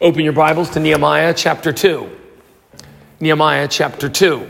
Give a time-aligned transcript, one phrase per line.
[0.00, 2.08] Open your Bibles to Nehemiah chapter 2.
[3.18, 4.48] Nehemiah chapter 2.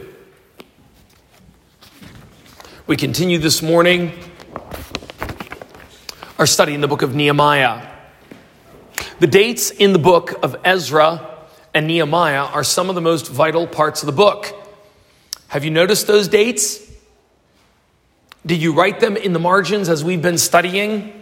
[2.86, 4.12] We continue this morning
[6.38, 7.88] our study in the book of Nehemiah.
[9.20, 11.26] The dates in the book of Ezra
[11.72, 14.54] and Nehemiah are some of the most vital parts of the book.
[15.46, 16.78] Have you noticed those dates?
[18.44, 21.17] Did you write them in the margins as we've been studying?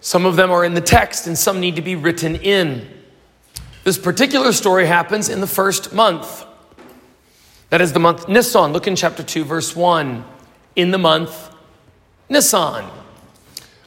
[0.00, 2.88] Some of them are in the text and some need to be written in.
[3.84, 6.44] This particular story happens in the first month.
[7.70, 8.72] That is the month Nisan.
[8.72, 10.24] Look in chapter 2, verse 1.
[10.76, 11.54] In the month
[12.28, 12.84] Nisan,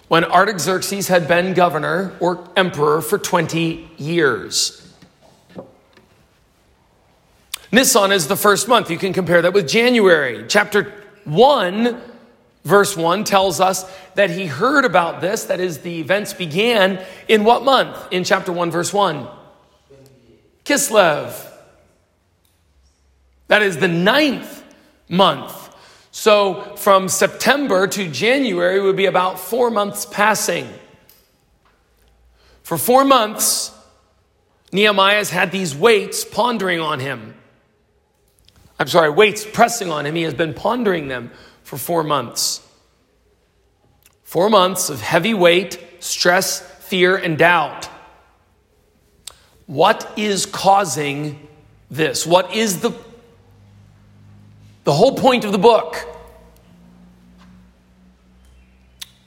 [0.08, 4.94] when Artaxerxes had been governor or emperor for 20 years.
[7.72, 8.92] Nisan is the first month.
[8.92, 10.46] You can compare that with January.
[10.48, 12.13] Chapter 1
[12.64, 13.86] Verse 1 tells us
[14.16, 17.98] that he heard about this, that is, the events began in what month?
[18.12, 19.28] In chapter 1, verse 1.
[20.64, 21.52] Kislev.
[23.50, 24.64] That is the ninth
[25.10, 25.76] month.
[26.12, 30.70] So from September to January would be about four months passing.
[32.62, 33.76] For four months,
[34.72, 37.36] Nehemiah's had these weights pondering on him.
[38.80, 40.16] I'm sorry, weights pressing on him.
[40.16, 41.32] He has been pondering them
[41.74, 42.62] for four months.
[44.22, 47.90] Four months of heavy weight, stress, fear, and doubt.
[49.66, 51.48] What is causing
[51.90, 52.28] this?
[52.28, 52.92] What is the,
[54.84, 55.98] the whole point of the book?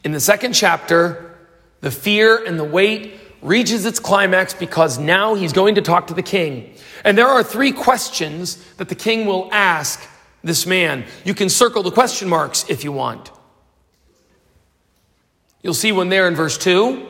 [0.04, 1.36] In the second chapter,
[1.80, 6.14] the fear and the weight reaches its climax because now he's going to talk to
[6.14, 6.74] the king.
[7.02, 10.08] And there are three questions that the king will ask
[10.46, 11.04] this man.
[11.24, 13.30] You can circle the question marks if you want.
[15.62, 17.06] You'll see one there in verse 2,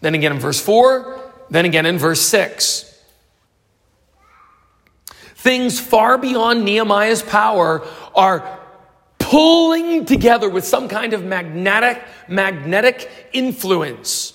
[0.00, 2.82] then again in verse 4, then again in verse 6.
[5.34, 8.58] Things far beyond Nehemiah's power are
[9.18, 14.32] pulling together with some kind of magnetic magnetic influence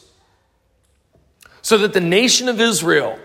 [1.62, 3.18] so that the nation of Israel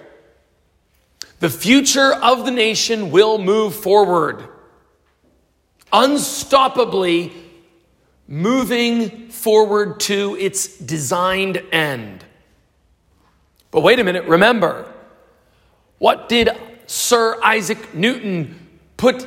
[1.40, 4.48] the future of the nation will move forward
[5.92, 7.32] unstoppably
[8.28, 12.24] moving forward to its designed end.
[13.70, 14.92] But wait a minute, remember,
[15.98, 16.50] what did
[16.86, 19.26] Sir Isaac Newton put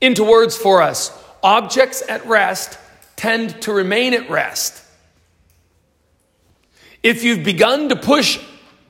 [0.00, 1.16] into words for us?
[1.42, 2.78] Objects at rest
[3.16, 4.82] tend to remain at rest.
[7.02, 8.40] If you've begun to push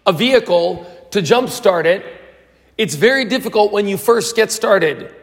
[0.06, 2.04] a vehicle to jumpstart it,
[2.78, 5.14] it's very difficult when you first get started.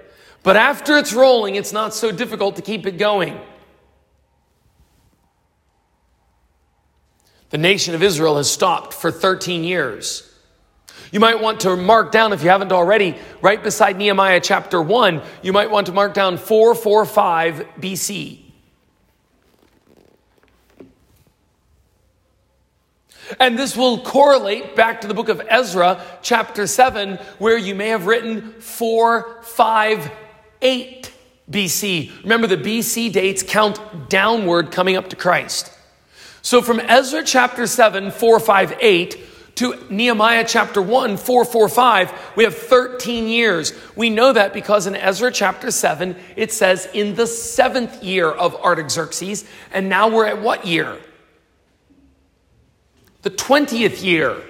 [0.44, 3.40] But after it's rolling, it's not so difficult to keep it going.
[7.52, 10.28] The nation of Israel has stopped for 13 years.
[11.12, 15.22] You might want to mark down, if you haven't already, right beside Nehemiah chapter 1,
[15.42, 18.40] you might want to mark down 445 BC.
[23.40, 27.90] And this will correlate back to the book of Ezra, chapter 7, where you may
[27.90, 28.54] have written
[30.62, 31.12] 458
[31.50, 32.24] BC.
[32.24, 35.72] Remember, the BC dates count downward coming up to Christ.
[36.42, 39.18] So from Ezra chapter 7, 4, 5, 8
[39.56, 43.74] to Nehemiah chapter 1, 4, 4, 5, we have 13 years.
[43.96, 48.56] We know that because in Ezra chapter 7, it says in the seventh year of
[48.56, 50.98] Artaxerxes, and now we're at what year?
[53.24, 54.42] The 20th year.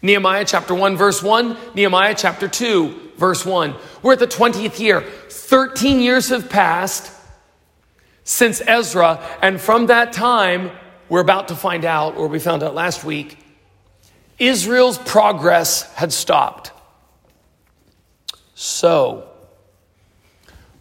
[0.00, 3.74] Nehemiah chapter 1, verse 1, Nehemiah chapter 2, verse 1.
[4.02, 5.00] We're at the 20th year.
[5.00, 7.12] 13 years have passed
[8.24, 10.70] since Ezra, and from that time,
[11.10, 13.38] we're about to find out, or we found out last week,
[14.38, 16.72] Israel's progress had stopped.
[18.54, 19.28] So,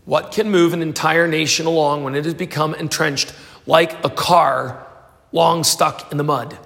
[0.06, 3.34] what can move an entire nation along when it has become entrenched
[3.66, 4.88] like a car
[5.34, 6.58] long stuck in the mud?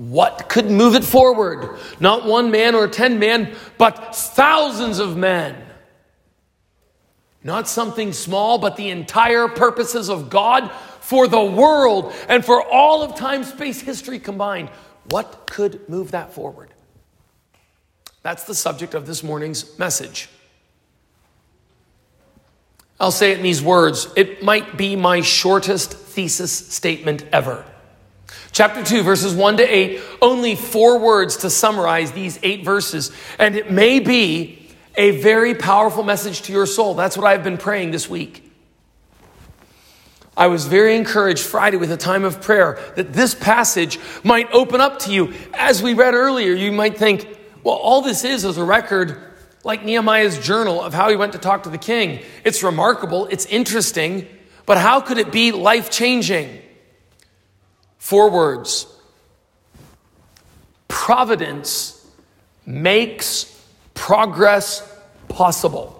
[0.00, 1.78] What could move it forward?
[2.00, 5.62] Not one man or ten men, but thousands of men.
[7.44, 10.70] Not something small, but the entire purposes of God
[11.02, 14.70] for the world and for all of time, space, history combined.
[15.10, 16.70] What could move that forward?
[18.22, 20.30] That's the subject of this morning's message.
[22.98, 24.08] I'll say it in these words.
[24.16, 27.66] It might be my shortest thesis statement ever.
[28.52, 33.12] Chapter 2, verses 1 to 8, only four words to summarize these eight verses.
[33.38, 36.94] And it may be a very powerful message to your soul.
[36.94, 38.50] That's what I've been praying this week.
[40.36, 44.80] I was very encouraged Friday with a time of prayer that this passage might open
[44.80, 45.34] up to you.
[45.54, 47.28] As we read earlier, you might think,
[47.62, 49.20] well, all this is is a record
[49.64, 52.24] like Nehemiah's journal of how he went to talk to the king.
[52.44, 54.26] It's remarkable, it's interesting,
[54.66, 56.62] but how could it be life changing?
[58.00, 58.86] Four words
[60.88, 62.04] Providence
[62.66, 63.46] makes
[63.94, 64.82] progress
[65.28, 65.96] possible.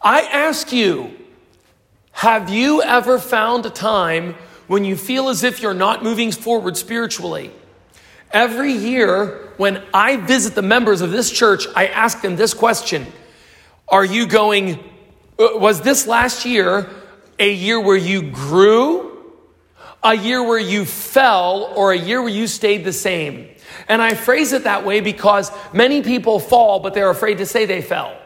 [0.00, 1.16] I ask you,
[2.12, 4.34] have you ever found a time
[4.68, 7.50] when you feel as if you're not moving forward spiritually?
[8.30, 13.06] Every year, when I visit the members of this church, I ask them this question
[13.88, 14.78] Are you going,
[15.38, 16.88] uh, was this last year
[17.38, 19.32] a year where you grew,
[20.02, 23.48] a year where you fell, or a year where you stayed the same?
[23.88, 27.66] And I phrase it that way because many people fall, but they're afraid to say
[27.66, 28.16] they fell.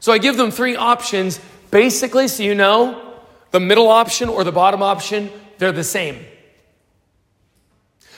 [0.00, 1.40] So I give them three options.
[1.70, 3.14] Basically, so you know,
[3.50, 6.24] the middle option or the bottom option, they're the same.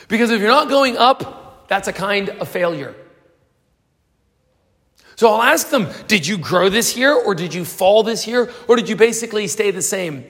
[0.09, 2.94] Because if you're not going up, that's a kind of failure.
[5.16, 8.52] So I'll ask them, did you grow this year or did you fall this year
[8.68, 10.26] or did you basically stay the same?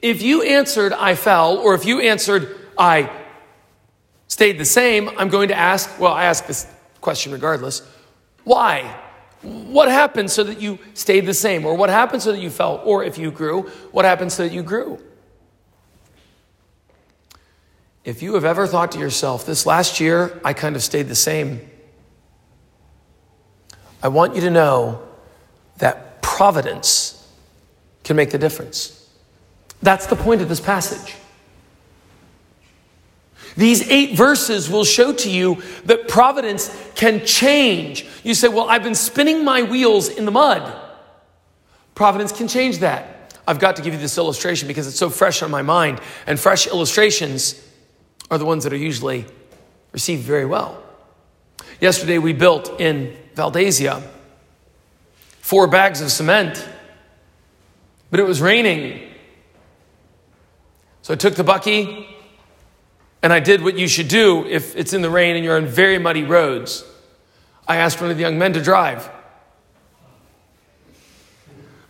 [0.00, 3.10] If you answered, I fell, or if you answered, I
[4.28, 6.66] stayed the same, I'm going to ask, well, I ask this
[7.00, 7.80] question regardless.
[8.44, 8.82] Why?
[9.40, 11.64] What happened so that you stayed the same?
[11.64, 12.82] Or what happened so that you fell?
[12.84, 15.00] Or if you grew, what happened so that you grew?
[18.04, 21.14] If you have ever thought to yourself, this last year I kind of stayed the
[21.14, 21.62] same,
[24.04, 25.00] I want you to know
[25.78, 27.26] that providence
[28.04, 29.08] can make the difference.
[29.82, 31.16] That's the point of this passage.
[33.56, 38.06] These eight verses will show to you that providence can change.
[38.22, 40.80] You say, Well, I've been spinning my wheels in the mud.
[41.94, 43.34] Providence can change that.
[43.46, 46.38] I've got to give you this illustration because it's so fresh on my mind, and
[46.38, 47.62] fresh illustrations
[48.30, 49.24] are the ones that are usually
[49.92, 50.82] received very well.
[51.80, 54.02] Yesterday, we built in Valdezia
[55.44, 56.66] four bags of cement,
[58.10, 58.98] but it was raining.
[61.02, 62.08] So I took the bucky,
[63.22, 65.66] and I did what you should do if it's in the rain and you're on
[65.66, 66.82] very muddy roads.
[67.68, 69.10] I asked one of the young men to drive.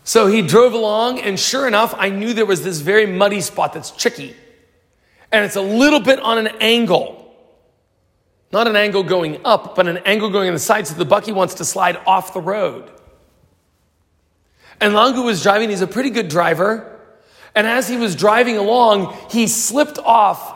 [0.02, 3.72] So he drove along, and sure enough, I knew there was this very muddy spot
[3.72, 4.34] that's tricky.
[5.30, 7.23] And it's a little bit on an angle.
[8.54, 11.32] Not an angle going up, but an angle going on the side, so the bucky
[11.32, 12.88] wants to slide off the road.
[14.80, 17.00] And Langu was driving, he's a pretty good driver.
[17.56, 20.54] And as he was driving along, he slipped off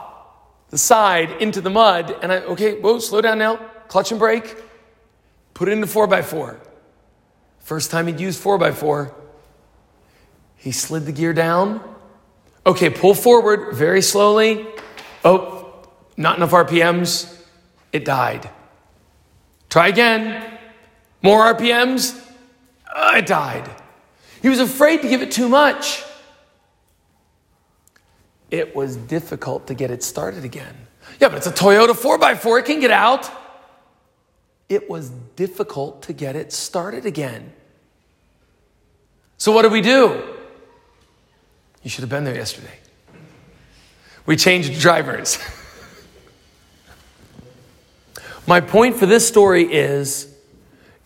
[0.70, 2.16] the side into the mud.
[2.22, 3.56] And I, okay, whoa, slow down now.
[3.88, 4.56] Clutch and brake.
[5.54, 6.56] Put it into 4x4.
[7.58, 9.12] First time he'd used 4x4,
[10.54, 11.82] he slid the gear down.
[12.64, 14.68] Okay, pull forward very slowly.
[15.24, 15.84] Oh,
[16.16, 17.34] not enough RPMs.
[17.92, 18.48] It died.
[19.70, 20.58] Try again.
[21.22, 22.18] More RPMs.
[22.94, 23.70] Uh, it died.
[24.42, 26.04] He was afraid to give it too much
[28.50, 30.74] it was difficult to get it started again.
[31.20, 33.30] Yeah, but it's a Toyota 4x4, it can get out.
[34.68, 37.52] It was difficult to get it started again.
[39.38, 40.22] So, what did we do?
[41.82, 42.78] You should have been there yesterday.
[44.26, 45.38] We changed drivers.
[48.48, 50.26] My point for this story is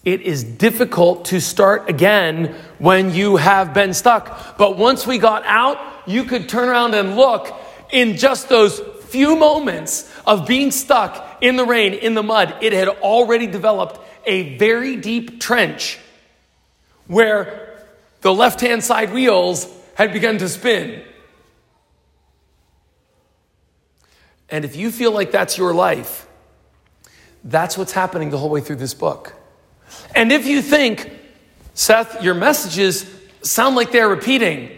[0.05, 4.57] it is difficult to start again when you have been stuck.
[4.57, 7.53] But once we got out, you could turn around and look
[7.91, 12.55] in just those few moments of being stuck in the rain, in the mud.
[12.61, 15.99] It had already developed a very deep trench
[17.09, 17.85] where
[18.21, 21.03] the left hand side wheels had begun to spin.
[24.49, 26.29] And if you feel like that's your life,
[27.45, 29.35] that's what's happening the whole way through this book.
[30.15, 31.11] And if you think,
[31.75, 33.11] Seth, your messages
[33.43, 34.71] sound like they're repeating,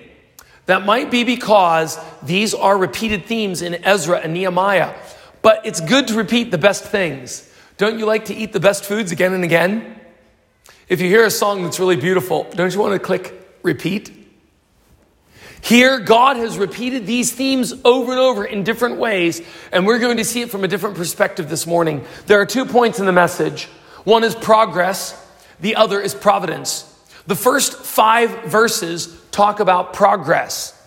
[0.66, 4.94] that might be because these are repeated themes in Ezra and Nehemiah.
[5.42, 7.50] But it's good to repeat the best things.
[7.76, 10.00] Don't you like to eat the best foods again and again?
[10.88, 14.23] If you hear a song that's really beautiful, don't you want to click repeat?
[15.64, 19.40] Here, God has repeated these themes over and over in different ways,
[19.72, 22.04] and we're going to see it from a different perspective this morning.
[22.26, 23.64] There are two points in the message
[24.04, 25.18] one is progress,
[25.60, 26.82] the other is providence.
[27.26, 30.78] The first five verses talk about progress.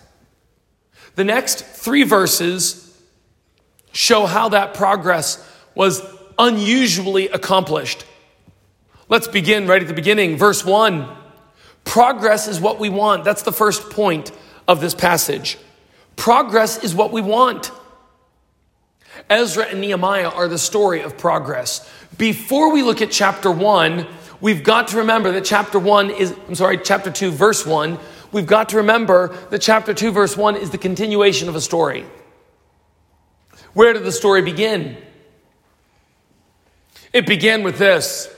[1.16, 2.96] The next three verses
[3.90, 5.44] show how that progress
[5.74, 6.00] was
[6.38, 8.06] unusually accomplished.
[9.08, 10.36] Let's begin right at the beginning.
[10.36, 11.16] Verse 1.
[11.82, 13.24] Progress is what we want.
[13.24, 14.30] That's the first point
[14.68, 15.58] of this passage.
[16.14, 17.72] Progress is what we want.
[19.30, 21.90] Ezra and Nehemiah are the story of progress.
[22.16, 24.06] Before we look at chapter 1,
[24.40, 27.98] we've got to remember that chapter 1 is, I'm sorry, chapter 2, verse 1,
[28.30, 32.04] we've got to remember that chapter 2, verse 1 is the continuation of a story.
[33.72, 34.96] Where did the story begin?
[37.12, 38.34] It began with this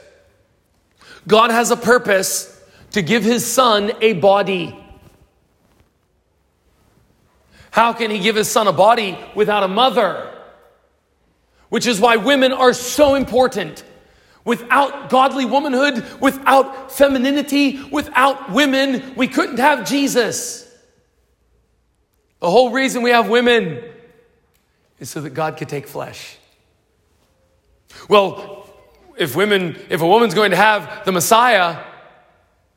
[1.26, 2.60] God has a purpose
[2.92, 4.76] to give his son a body.
[7.70, 10.32] How can he give his son a body without a mother?
[11.68, 13.84] Which is why women are so important.
[14.44, 20.66] Without godly womanhood, without femininity, without women, we couldn't have Jesus.
[22.40, 23.84] The whole reason we have women
[24.98, 26.38] is so that God could take flesh.
[28.08, 28.66] Well,
[29.18, 31.84] if women, if a woman's going to have the Messiah,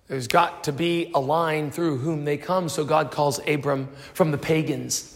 [0.07, 2.69] there's got to be a line through whom they come.
[2.69, 5.10] So God calls Abram from the pagans.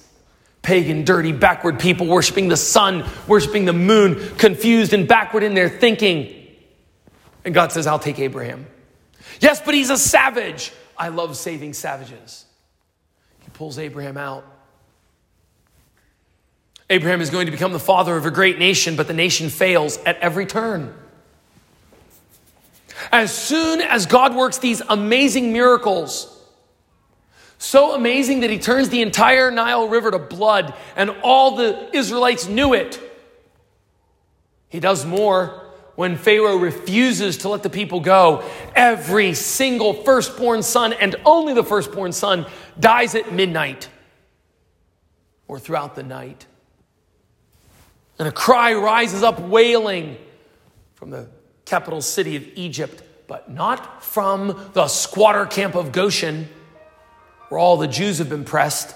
[0.62, 5.70] Pagan, dirty, backward people worshiping the sun, worshiping the moon, confused and backward in their
[5.70, 6.34] thinking.
[7.46, 8.65] And God says, I'll take Abraham.
[9.39, 10.72] Yes, but he's a savage.
[10.98, 12.46] I love saving savages.
[13.41, 14.44] He pulls Abraham out.
[16.89, 19.98] Abraham is going to become the father of a great nation, but the nation fails
[19.98, 20.94] at every turn.
[23.12, 26.34] As soon as God works these amazing miracles,
[27.58, 32.48] so amazing that he turns the entire Nile River to blood and all the Israelites
[32.48, 33.02] knew it.
[34.70, 35.64] He does more
[35.96, 38.44] when Pharaoh refuses to let the people go.
[38.76, 42.46] Every single firstborn son and only the firstborn son
[42.80, 43.90] dies at midnight
[45.48, 46.46] or throughout the night.
[48.20, 50.18] And a cry rises up wailing
[50.96, 51.30] from the
[51.68, 56.48] capital city of Egypt, but not from the squatter camp of Goshen,
[57.50, 58.96] where all the Jews have been pressed.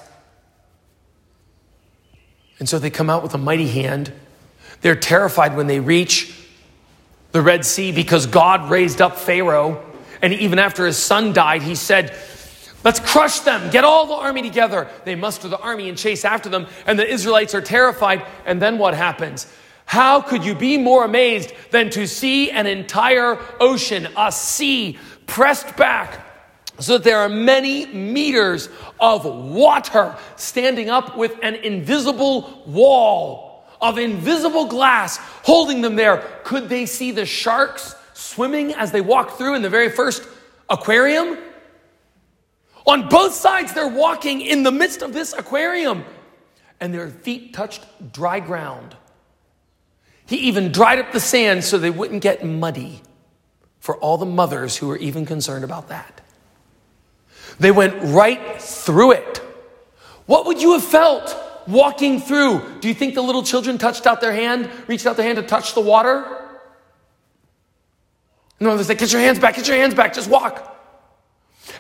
[2.60, 4.14] And so they come out with a mighty hand.
[4.80, 6.34] They're terrified when they reach
[7.34, 9.84] the Red Sea because God raised up Pharaoh.
[10.22, 12.16] And even after his son died, he said,
[12.84, 13.70] Let's crush them.
[13.70, 14.88] Get all the army together.
[15.04, 16.68] They muster the army and chase after them.
[16.88, 18.26] And the Israelites are terrified.
[18.46, 19.46] And then what happens?
[19.92, 25.76] How could you be more amazed than to see an entire ocean, a sea, pressed
[25.76, 26.26] back
[26.80, 28.70] so that there are many meters
[29.02, 36.20] of water standing up with an invisible wall of invisible glass holding them there?
[36.46, 40.26] Could they see the sharks swimming as they walked through in the very first
[40.70, 41.38] aquarium?
[42.88, 46.06] On both sides, they're walking in the midst of this aquarium,
[46.80, 48.96] and their feet touched dry ground.
[50.32, 53.02] He even dried up the sand so they wouldn't get muddy
[53.82, 56.22] for all the mothers who were even concerned about that.
[57.60, 59.40] They went right through it.
[60.28, 61.36] What would you have felt
[61.68, 62.80] walking through?
[62.80, 65.44] Do you think the little children touched out their hand, reached out their hand to
[65.44, 66.24] touch the water?
[68.58, 70.81] No, they said, Get your hands back, get your hands back, just walk.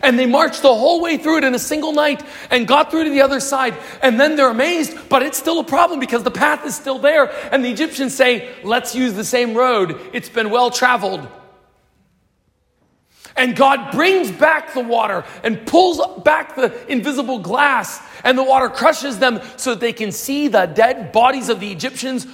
[0.04, 3.04] And they marched the whole way through it in a single night and got through
[3.04, 3.76] to the other side.
[4.02, 7.32] And then they're amazed, but it's still a problem because the path is still there.
[7.54, 10.00] And the Egyptians say, let's use the same road.
[10.14, 11.28] It's been well traveled.
[13.36, 18.70] And God brings back the water and pulls back the invisible glass, and the water
[18.70, 22.28] crushes them so that they can see the dead bodies of the Egyptians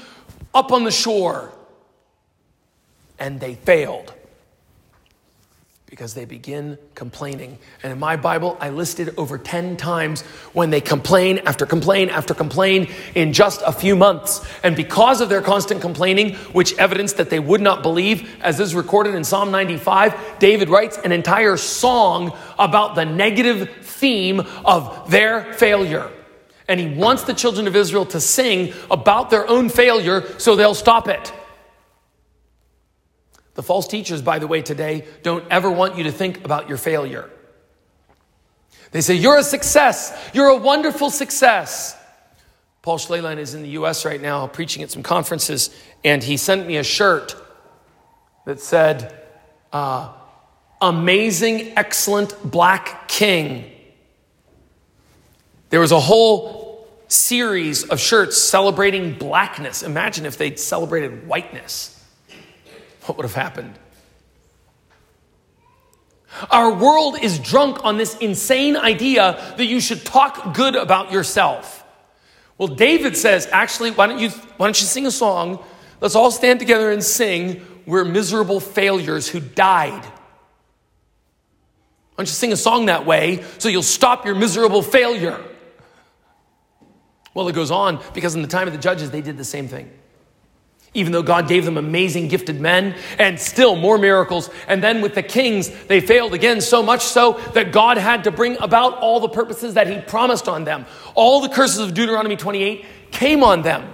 [0.53, 1.53] up on the shore.
[3.19, 4.13] And they failed
[5.89, 7.57] because they begin complaining.
[7.81, 12.33] And in my Bible, I listed over 10 times when they complain after complain after
[12.33, 14.45] complain in just a few months.
[14.63, 18.75] And because of their constant complaining, which evidence that they would not believe, as is
[18.75, 25.53] recorded in Psalm 95, David writes an entire song about the negative theme of their
[25.53, 26.11] failure.
[26.67, 30.75] And he wants the children of Israel to sing about their own failure so they'll
[30.75, 31.31] stop it.
[33.57, 36.77] The false teachers, by the way, today don't ever want you to think about your
[36.77, 37.27] failure.
[38.91, 40.15] They say, You're a success.
[40.31, 41.97] You're a wonderful success.
[42.83, 45.71] Paul Schleline is in the US right now preaching at some conferences,
[46.03, 47.35] and he sent me a shirt
[48.45, 49.25] that said,
[49.73, 50.13] uh,
[50.79, 53.71] Amazing, excellent black king.
[55.71, 59.81] There was a whole series of shirts celebrating blackness.
[59.81, 61.96] Imagine if they'd celebrated whiteness
[63.07, 63.77] what would have happened?
[66.51, 71.83] Our world is drunk on this insane idea that you should talk good about yourself.
[72.57, 75.63] Well, David says, actually, why don't you, why don't you sing a song?
[76.01, 77.65] Let's all stand together and sing.
[77.85, 80.03] we're miserable failures who died.
[82.17, 85.43] Why don't you sing a song that way so you'll stop your miserable failure?
[87.33, 89.67] Well, it goes on because in the time of the judges, they did the same
[89.67, 89.91] thing.
[90.97, 94.49] Even though God gave them amazing, gifted men and still more miracles.
[94.67, 98.31] And then with the kings, they failed again, so much so that God had to
[98.31, 100.87] bring about all the purposes that He promised on them.
[101.13, 103.93] All the curses of Deuteronomy 28 came on them.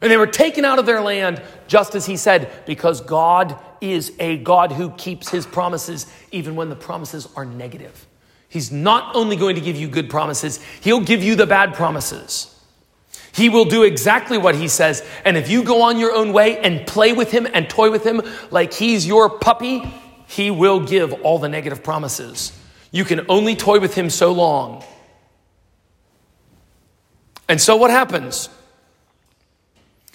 [0.00, 4.12] And they were taken out of their land, just as He said, because God is
[4.20, 8.06] a God who keeps His promises, even when the promises are negative.
[8.48, 12.53] He's not only going to give you good promises, He'll give you the bad promises.
[13.34, 15.04] He will do exactly what he says.
[15.24, 18.06] And if you go on your own way and play with him and toy with
[18.06, 18.22] him
[18.52, 19.82] like he's your puppy,
[20.28, 22.52] he will give all the negative promises.
[22.92, 24.84] You can only toy with him so long.
[27.48, 28.48] And so what happens?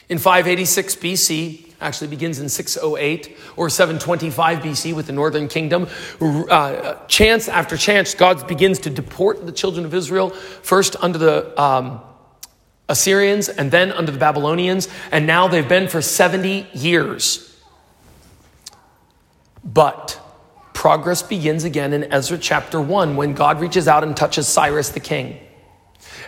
[0.08, 5.88] In 586 BC, actually begins in 608 or 725 BC with the northern kingdom.
[6.22, 11.62] Uh, chance after chance, God begins to deport the children of Israel, first under the
[11.62, 12.02] um,
[12.90, 17.46] Assyrians and then under the Babylonians, and now they've been for 70 years.
[19.64, 20.20] But
[20.74, 25.00] progress begins again in Ezra chapter 1 when God reaches out and touches Cyrus the
[25.00, 25.40] king.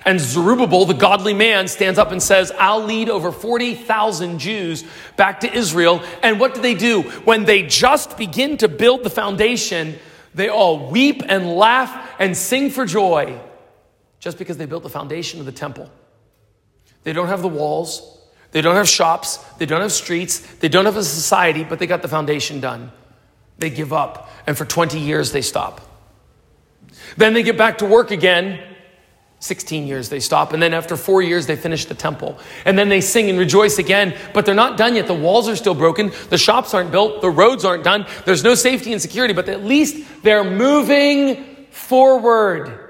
[0.05, 4.83] And Zerubbabel, the godly man, stands up and says, I'll lead over 40,000 Jews
[5.15, 6.03] back to Israel.
[6.23, 7.01] And what do they do?
[7.01, 9.97] When they just begin to build the foundation,
[10.33, 13.39] they all weep and laugh and sing for joy
[14.19, 15.89] just because they built the foundation of the temple.
[17.03, 18.19] They don't have the walls.
[18.51, 19.37] They don't have shops.
[19.57, 20.39] They don't have streets.
[20.39, 22.91] They don't have a society, but they got the foundation done.
[23.57, 24.29] They give up.
[24.47, 25.81] And for 20 years, they stop.
[27.17, 28.59] Then they get back to work again.
[29.39, 30.53] 16 years they stop.
[30.53, 32.37] And then after four years, they finish the temple.
[32.63, 34.15] And then they sing and rejoice again.
[34.33, 35.07] But they're not done yet.
[35.07, 36.11] The walls are still broken.
[36.29, 37.21] The shops aren't built.
[37.21, 38.05] The roads aren't done.
[38.25, 42.80] There's no safety and security, but at least they're moving forward.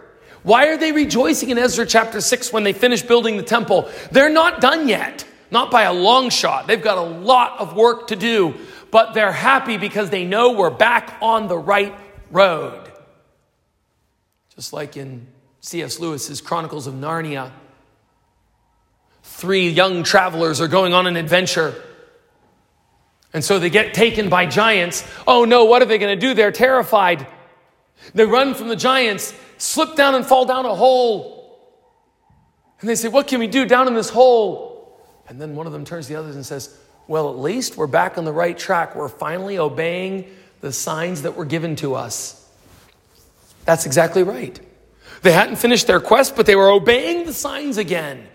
[0.44, 3.90] Why are they rejoicing in Ezra chapter 6 when they finish building the temple?
[4.12, 6.68] They're not done yet, not by a long shot.
[6.68, 8.56] They've got a lot of work to do,
[8.90, 11.94] but they're happy because they know we're back on the right
[12.32, 12.92] road.
[14.56, 15.27] Just like in
[15.62, 16.00] C.S.
[16.00, 17.51] Lewis's Chronicles of Narnia,
[19.24, 21.75] three young travelers are going on an adventure.
[23.34, 25.08] And so they get taken by giants.
[25.27, 26.34] Oh no, what are they going to do?
[26.34, 27.27] They're terrified.
[28.14, 31.38] They run from the giants slip down and fall down a hole.
[32.80, 35.00] And they say, What can we do down in this hole?
[35.28, 36.76] And then one of them turns to the others and says,
[37.08, 38.96] Well, at least we're back on the right track.
[38.96, 40.26] We're finally obeying
[40.62, 42.38] the signs that were given to us.
[43.66, 44.60] That's exactly right.
[45.22, 48.28] They hadn't finished their quest, but they were obeying the signs again.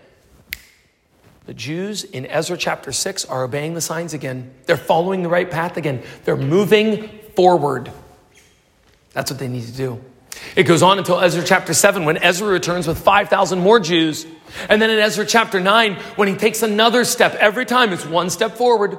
[1.45, 4.53] The Jews in Ezra chapter 6 are obeying the signs again.
[4.65, 6.03] They're following the right path again.
[6.23, 7.91] They're moving forward.
[9.13, 10.01] That's what they need to do.
[10.55, 14.25] It goes on until Ezra chapter 7 when Ezra returns with 5,000 more Jews.
[14.69, 17.35] And then in Ezra chapter 9 when he takes another step.
[17.35, 18.97] Every time it's one step forward.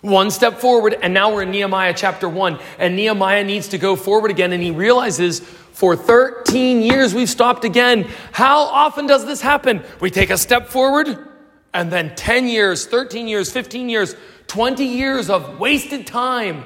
[0.00, 0.96] One step forward.
[1.00, 2.58] And now we're in Nehemiah chapter 1.
[2.78, 4.52] And Nehemiah needs to go forward again.
[4.52, 8.08] And he realizes for 13 years we've stopped again.
[8.32, 9.82] How often does this happen?
[10.00, 11.26] We take a step forward
[11.72, 14.14] and then 10 years, 13 years, 15 years,
[14.48, 16.64] 20 years of wasted time.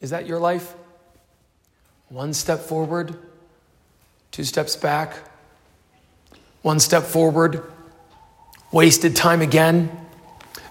[0.00, 0.74] Is that your life?
[2.08, 3.18] One step forward,
[4.30, 5.14] two steps back,
[6.62, 7.62] one step forward,
[8.72, 9.90] wasted time again.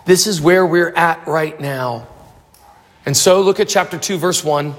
[0.05, 2.07] This is where we're at right now.
[3.05, 4.73] And so look at chapter 2, verse 1.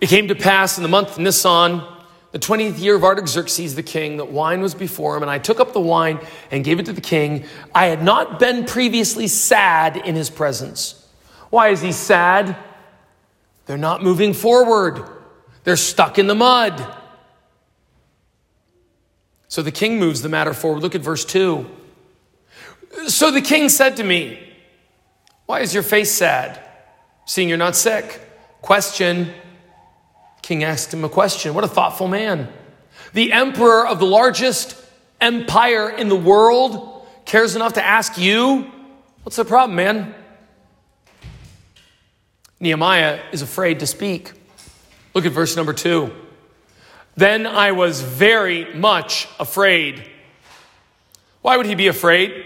[0.00, 1.82] It came to pass in the month Nisan,
[2.32, 5.60] the 20th year of Artaxerxes the king, that wine was before him, and I took
[5.60, 6.18] up the wine
[6.50, 7.44] and gave it to the king.
[7.72, 11.06] I had not been previously sad in his presence.
[11.50, 12.56] Why is he sad?
[13.70, 15.00] They're not moving forward,
[15.62, 16.84] they're stuck in the mud.
[19.46, 20.82] So the king moves the matter forward.
[20.82, 21.70] Look at verse 2.
[23.06, 24.40] So the king said to me,
[25.46, 26.60] Why is your face sad,
[27.26, 28.20] seeing you're not sick?
[28.60, 29.32] Question.
[30.42, 31.54] King asked him a question.
[31.54, 32.52] What a thoughtful man.
[33.12, 34.74] The emperor of the largest
[35.20, 38.68] empire in the world cares enough to ask you,
[39.22, 40.12] What's the problem, man?
[42.60, 44.32] Nehemiah is afraid to speak.
[45.14, 46.12] Look at verse number two.
[47.16, 50.04] Then I was very much afraid.
[51.40, 52.44] Why would he be afraid?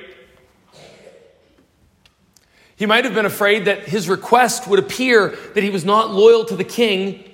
[2.77, 6.44] He might have been afraid that his request would appear that he was not loyal
[6.46, 7.24] to the king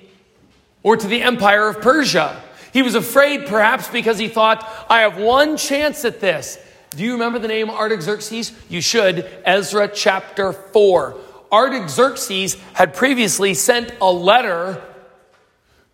[0.83, 2.41] or to the empire of Persia.
[2.73, 6.57] He was afraid, perhaps, because he thought, I have one chance at this.
[6.91, 8.53] Do you remember the name Artaxerxes?
[8.69, 9.29] You should.
[9.45, 11.15] Ezra chapter 4.
[11.51, 14.81] Artaxerxes had previously sent a letter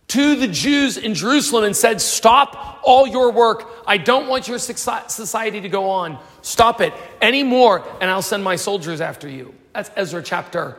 [0.10, 3.70] to the Jews in Jerusalem and said, Stop all your work.
[3.86, 6.20] I don't want your society to go on.
[6.42, 9.54] Stop it anymore, and I'll send my soldiers after you.
[9.74, 10.78] That's Ezra chapter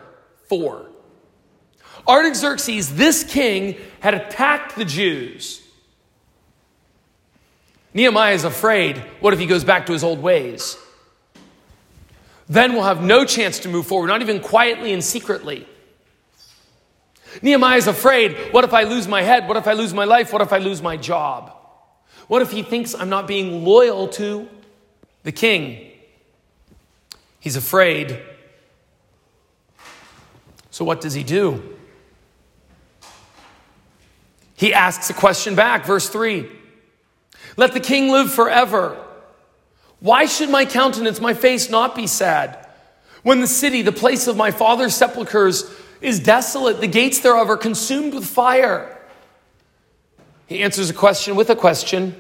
[0.49, 0.87] 4.
[2.07, 5.63] Artaxerxes, this king, had attacked the Jews.
[7.93, 8.97] Nehemiah is afraid.
[9.21, 10.79] What if he goes back to his old ways?
[12.49, 15.67] Then we'll have no chance to move forward, not even quietly and secretly.
[17.43, 18.53] Nehemiah is afraid.
[18.53, 19.47] What if I lose my head?
[19.47, 20.33] What if I lose my life?
[20.33, 21.53] What if I lose my job?
[22.27, 24.49] What if he thinks I'm not being loyal to
[25.25, 25.91] the king?
[27.41, 28.21] He's afraid.
[30.71, 31.77] So, what does he do?
[34.55, 36.49] He asks a question back, verse 3
[37.57, 39.05] Let the king live forever.
[40.01, 42.67] Why should my countenance, my face, not be sad?
[43.23, 45.69] When the city, the place of my father's sepulchres,
[46.01, 48.97] is desolate, the gates thereof are consumed with fire.
[50.47, 52.15] He answers a question with a question.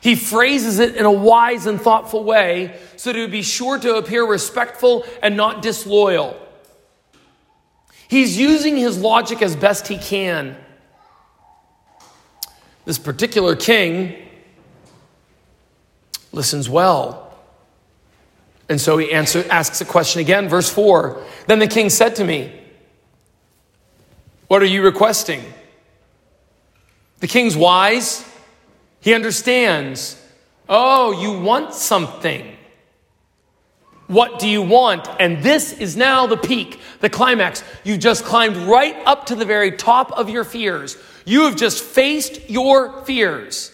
[0.00, 3.78] He phrases it in a wise and thoughtful way so that it would be sure
[3.78, 6.36] to appear respectful and not disloyal.
[8.08, 10.56] He's using his logic as best he can.
[12.84, 14.29] This particular king
[16.32, 17.34] listens well.
[18.68, 21.20] And so he answer, asks a question again, verse 4.
[21.46, 22.52] Then the king said to me,
[24.46, 25.42] What are you requesting?
[27.18, 28.24] The king's wise.
[29.00, 30.20] He understands.
[30.68, 32.56] Oh, you want something.
[34.06, 35.08] What do you want?
[35.18, 37.64] And this is now the peak, the climax.
[37.84, 40.96] You've just climbed right up to the very top of your fears.
[41.24, 43.72] You have just faced your fears.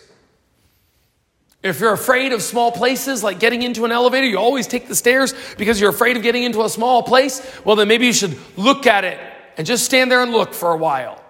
[1.62, 4.94] If you're afraid of small places like getting into an elevator, you always take the
[4.94, 7.44] stairs because you're afraid of getting into a small place.
[7.64, 9.18] Well, then maybe you should look at it
[9.56, 11.22] and just stand there and look for a while.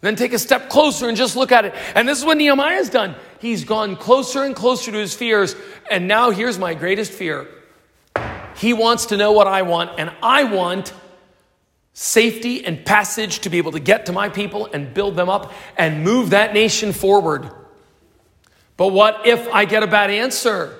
[0.00, 1.74] Then take a step closer and just look at it.
[1.94, 3.14] And this is what Nehemiah's done.
[3.40, 5.54] He's gone closer and closer to his fears.
[5.90, 7.48] And now here's my greatest fear.
[8.56, 10.92] He wants to know what I want, and I want
[11.92, 15.52] safety and passage to be able to get to my people and build them up
[15.76, 17.50] and move that nation forward.
[18.76, 20.78] But what if I get a bad answer?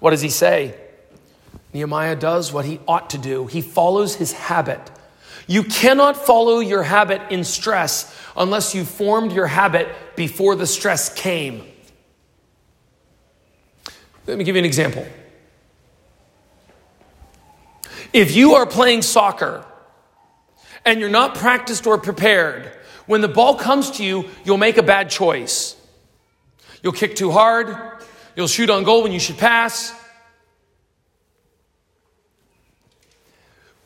[0.00, 0.74] What does he say?
[1.72, 3.46] Nehemiah does what he ought to do.
[3.46, 4.90] He follows his habit.
[5.46, 11.12] You cannot follow your habit in stress unless you formed your habit before the stress
[11.12, 11.66] came.
[14.26, 15.06] Let me give you an example.
[18.12, 19.64] If you are playing soccer
[20.84, 22.70] and you're not practiced or prepared,
[23.06, 25.77] when the ball comes to you, you'll make a bad choice.
[26.82, 27.76] You'll kick too hard.
[28.36, 29.94] You'll shoot on goal when you should pass.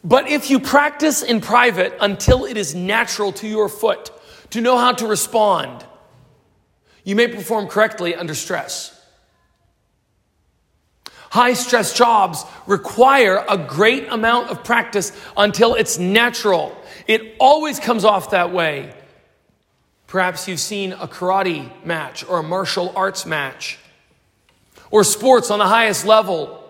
[0.04, 4.10] But if you practice in private until it is natural to your foot
[4.50, 5.84] to know how to respond,
[7.04, 8.98] you may perform correctly under stress.
[11.30, 16.76] High stress jobs require a great amount of practice until it's natural.
[17.06, 18.92] It always comes off that way.
[20.12, 23.78] Perhaps you've seen a karate match or a martial arts match,
[24.90, 26.62] or sports on the highest level,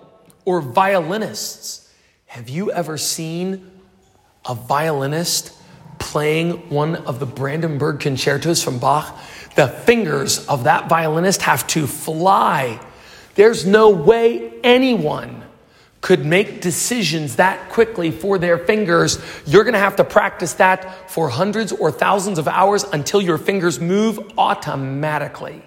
[0.44, 1.92] or violinists.
[2.26, 3.68] Have you ever seen
[4.44, 5.52] a violinist
[5.98, 9.18] playing one of the Brandenburg concertos from Bach?
[9.57, 12.78] The fingers of that violinist have to fly.
[13.35, 15.41] There's no way anyone
[16.02, 21.08] could make decisions that quickly for their fingers, you're going to have to practice that
[21.08, 25.62] for hundreds or thousands of hours until your fingers move automatically.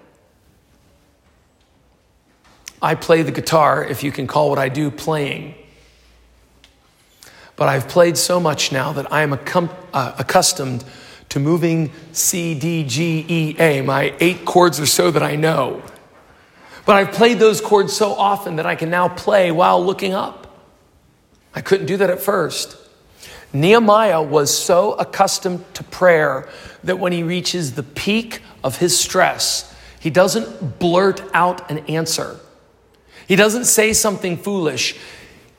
[2.82, 5.54] I play the guitar, if you can call what I do playing.
[7.56, 10.84] But I've played so much now that I am uh, accustomed
[11.30, 15.82] to moving C, D, G, E, A, my eight chords or so that I know.
[16.86, 20.46] But I've played those chords so often that I can now play while looking up.
[21.54, 22.76] I couldn't do that at first.
[23.52, 26.48] Nehemiah was so accustomed to prayer
[26.84, 32.38] that when he reaches the peak of his stress, he doesn't blurt out an answer.
[33.26, 34.96] He doesn't say something foolish.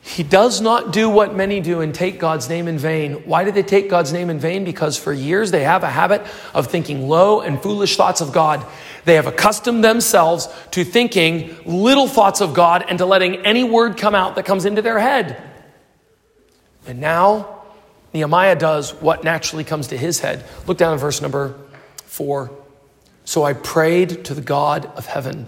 [0.01, 3.23] He does not do what many do and take God's name in vain.
[3.25, 4.63] Why do they take God's name in vain?
[4.63, 6.21] Because for years they have a habit
[6.53, 8.65] of thinking low and foolish thoughts of God.
[9.07, 13.95] They have accustomed themselves to thinking little thoughts of God and to letting any word
[13.95, 15.41] come out that comes into their head.
[16.85, 17.61] And now
[18.13, 20.43] Nehemiah does what naturally comes to his head.
[20.65, 21.55] Look down at verse number
[22.03, 22.51] four.
[23.23, 25.47] So I prayed to the God of heaven.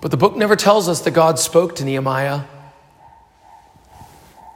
[0.00, 2.42] But the book never tells us that God spoke to Nehemiah,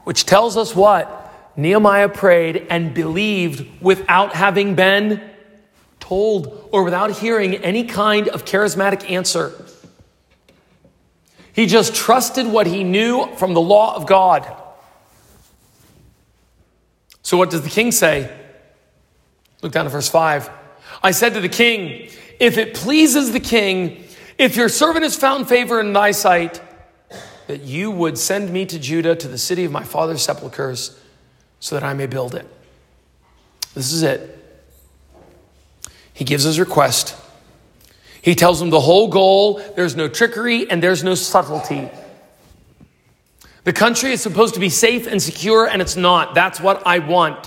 [0.04, 1.16] which tells us what?
[1.56, 5.20] Nehemiah prayed and believed without having been
[6.10, 9.52] told or without hearing any kind of charismatic answer.
[11.52, 14.44] He just trusted what he knew from the law of God.
[17.22, 18.36] So, what does the king say?
[19.62, 20.50] Look down to verse 5.
[21.00, 24.02] I said to the king, If it pleases the king,
[24.36, 26.60] if your servant has found favor in thy sight,
[27.46, 30.98] that you would send me to Judah, to the city of my father's sepulchres,
[31.60, 32.48] so that I may build it.
[33.74, 34.39] This is it.
[36.20, 37.16] He gives his request.
[38.20, 41.88] He tells them the whole goal there's no trickery and there's no subtlety.
[43.64, 46.34] The country is supposed to be safe and secure, and it's not.
[46.34, 47.46] That's what I want.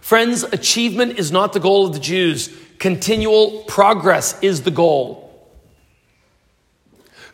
[0.00, 5.50] Friends, achievement is not the goal of the Jews, continual progress is the goal.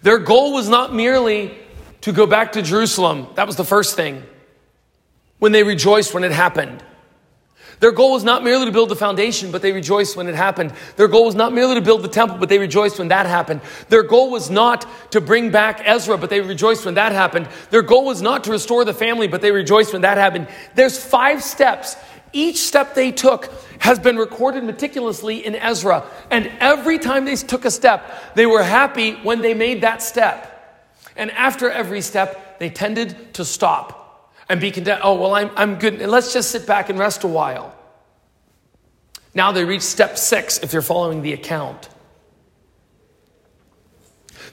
[0.00, 1.54] Their goal was not merely
[2.00, 4.22] to go back to Jerusalem, that was the first thing,
[5.38, 6.82] when they rejoiced when it happened.
[7.80, 10.72] Their goal was not merely to build the foundation, but they rejoiced when it happened.
[10.96, 13.60] Their goal was not merely to build the temple, but they rejoiced when that happened.
[13.88, 17.48] Their goal was not to bring back Ezra, but they rejoiced when that happened.
[17.70, 20.48] Their goal was not to restore the family, but they rejoiced when that happened.
[20.74, 21.96] There's five steps.
[22.32, 26.04] Each step they took has been recorded meticulously in Ezra.
[26.30, 30.54] And every time they took a step, they were happy when they made that step.
[31.16, 34.07] And after every step, they tended to stop
[34.48, 35.00] and be content.
[35.02, 36.00] Oh, well, I'm, I'm good.
[36.00, 37.74] Let's just sit back and rest a while.
[39.34, 41.88] Now they reach step six if you're following the account.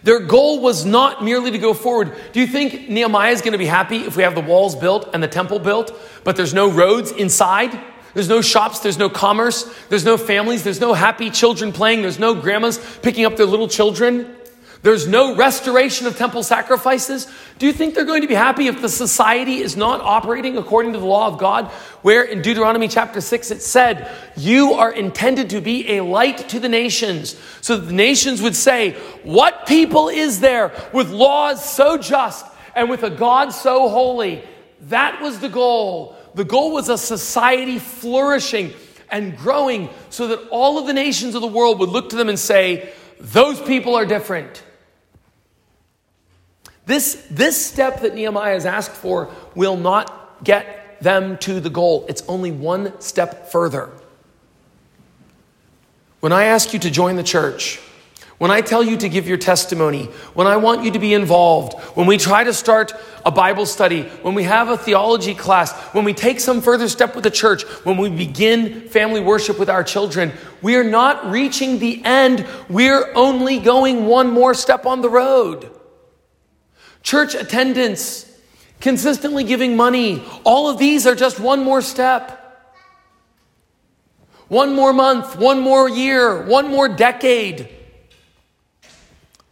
[0.03, 2.13] Their goal was not merely to go forward.
[2.31, 5.10] Do you think Nehemiah is going to be happy if we have the walls built
[5.13, 7.79] and the temple built, but there's no roads inside?
[8.13, 12.19] There's no shops, there's no commerce, there's no families, there's no happy children playing, there's
[12.19, 14.36] no grandmas picking up their little children?
[14.85, 17.27] There's no restoration of temple sacrifices.
[17.57, 20.93] Do you think they're going to be happy if the society is not operating according
[20.93, 21.71] to the law of God?
[22.03, 26.59] Where in Deuteronomy chapter 6 it said, You are intended to be a light to
[26.59, 28.91] the nations, so that the nations would say,
[29.23, 32.45] What people is there with laws so just
[32.75, 34.43] and with a God so holy?
[34.81, 36.15] That was the goal.
[36.35, 38.71] The goal was a society flourishing
[39.09, 42.29] and growing so that all of the nations of the world would look to them
[42.29, 44.61] and say, Those people are different.
[46.85, 52.05] This, this step that Nehemiah has asked for will not get them to the goal.
[52.07, 53.89] It's only one step further.
[56.19, 57.79] When I ask you to join the church,
[58.37, 61.79] when I tell you to give your testimony, when I want you to be involved,
[61.95, 62.93] when we try to start
[63.25, 67.15] a Bible study, when we have a theology class, when we take some further step
[67.15, 71.79] with the church, when we begin family worship with our children, we are not reaching
[71.79, 72.45] the end.
[72.67, 75.71] We're only going one more step on the road
[77.05, 78.25] church attendance,
[78.81, 80.23] consistently giving money.
[80.43, 82.41] All of these are just one more step.
[84.47, 87.69] One more month, one more year, one more decade.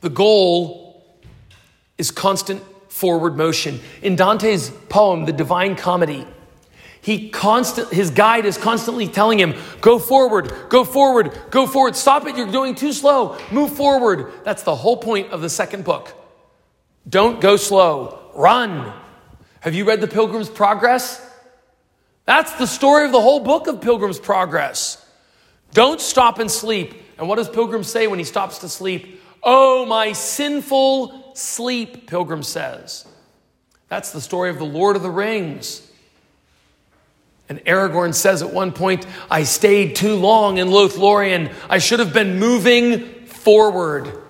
[0.01, 1.05] The goal
[1.97, 2.61] is constant
[2.91, 3.79] forward motion.
[4.01, 6.25] In Dante's poem, The Divine Comedy,
[7.01, 11.95] he constant, his guide is constantly telling him, go forward, go forward, go forward.
[11.95, 13.37] Stop it, you're going too slow.
[13.51, 14.31] Move forward.
[14.43, 16.22] That's the whole point of the second book.
[17.07, 18.93] Don't go slow, run.
[19.59, 21.19] Have you read The Pilgrim's Progress?
[22.25, 25.05] That's the story of the whole book of Pilgrim's Progress.
[25.73, 26.95] Don't stop and sleep.
[27.17, 29.21] And what does Pilgrim say when he stops to sleep?
[29.41, 33.05] Oh, my sinful sleep, Pilgrim says.
[33.89, 35.87] That's the story of the Lord of the Rings.
[37.49, 41.53] And Aragorn says at one point, I stayed too long in Lothlorien.
[41.69, 44.22] I should have been moving forward.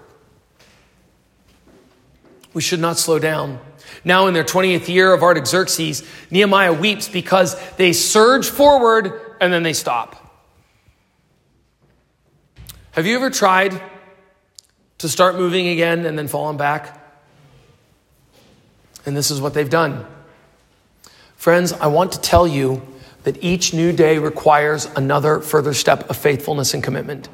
[2.53, 3.59] We should not slow down.
[4.05, 9.63] Now, in their 20th year of Artaxerxes, Nehemiah weeps because they surge forward and then
[9.63, 10.19] they stop.
[12.91, 13.81] Have you ever tried
[14.99, 16.99] to start moving again and then fallen back?
[19.05, 20.05] And this is what they've done.
[21.35, 22.81] Friends, I want to tell you
[23.23, 27.27] that each new day requires another further step of faithfulness and commitment.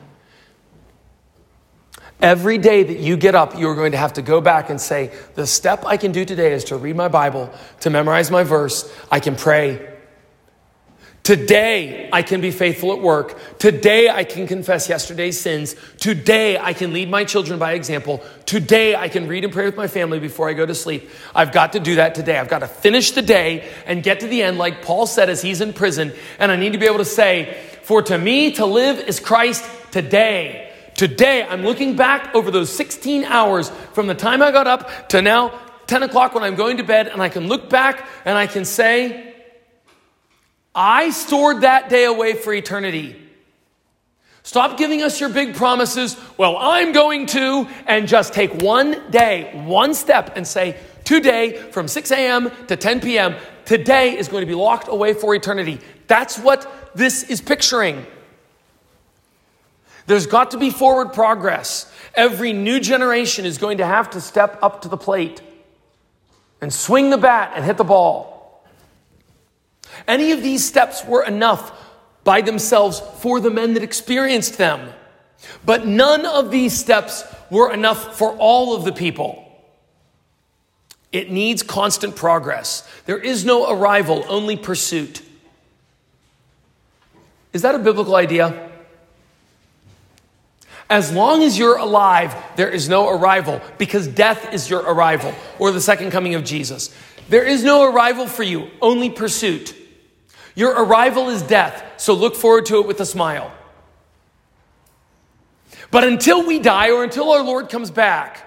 [2.22, 5.12] Every day that you get up, you're going to have to go back and say,
[5.36, 7.50] the step I can do today is to read my Bible,
[7.82, 8.94] to memorize my verse.
[9.10, 9.88] I can pray.
[11.24, 13.40] Today, I can be faithful at work.
[13.60, 15.76] Today, I can confess yesterday's sins.
[15.98, 18.22] Today, I can lead my children by example.
[18.46, 21.10] Today, I can read and pray with my family before I go to sleep.
[21.34, 22.38] I've got to do that today.
[22.38, 25.42] I've got to finish the day and get to the end, like Paul said as
[25.42, 26.14] he's in prison.
[26.40, 29.64] And I need to be able to say, For to me to live is Christ
[29.92, 30.69] today.
[31.00, 35.22] Today, I'm looking back over those 16 hours from the time I got up to
[35.22, 35.58] now
[35.88, 38.66] 10 o'clock when I'm going to bed, and I can look back and I can
[38.66, 39.34] say,
[40.76, 43.16] I stored that day away for eternity.
[44.44, 46.18] Stop giving us your big promises.
[46.38, 51.88] Well, I'm going to, and just take one day, one step, and say, today from
[51.88, 52.52] 6 a.m.
[52.68, 55.80] to 10 p.m., today is going to be locked away for eternity.
[56.08, 58.06] That's what this is picturing.
[60.10, 61.86] There's got to be forward progress.
[62.16, 65.40] Every new generation is going to have to step up to the plate
[66.62, 68.66] and swing the bat and hit the ball.
[70.08, 71.72] Any of these steps were enough
[72.24, 74.90] by themselves for the men that experienced them.
[75.64, 79.46] But none of these steps were enough for all of the people.
[81.12, 82.82] It needs constant progress.
[83.06, 85.22] There is no arrival, only pursuit.
[87.54, 88.69] Is that a biblical idea?
[90.90, 95.72] As long as you're alive, there is no arrival because death is your arrival or
[95.72, 96.94] the second coming of Jesus.
[97.30, 99.76] There is no arrival for you, only pursuit.
[100.56, 103.54] Your arrival is death, so look forward to it with a smile.
[105.92, 108.46] But until we die or until our Lord comes back,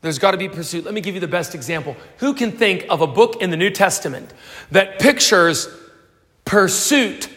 [0.00, 0.84] there's got to be pursuit.
[0.84, 1.96] Let me give you the best example.
[2.18, 4.32] Who can think of a book in the New Testament
[4.70, 5.68] that pictures
[6.44, 7.28] pursuit,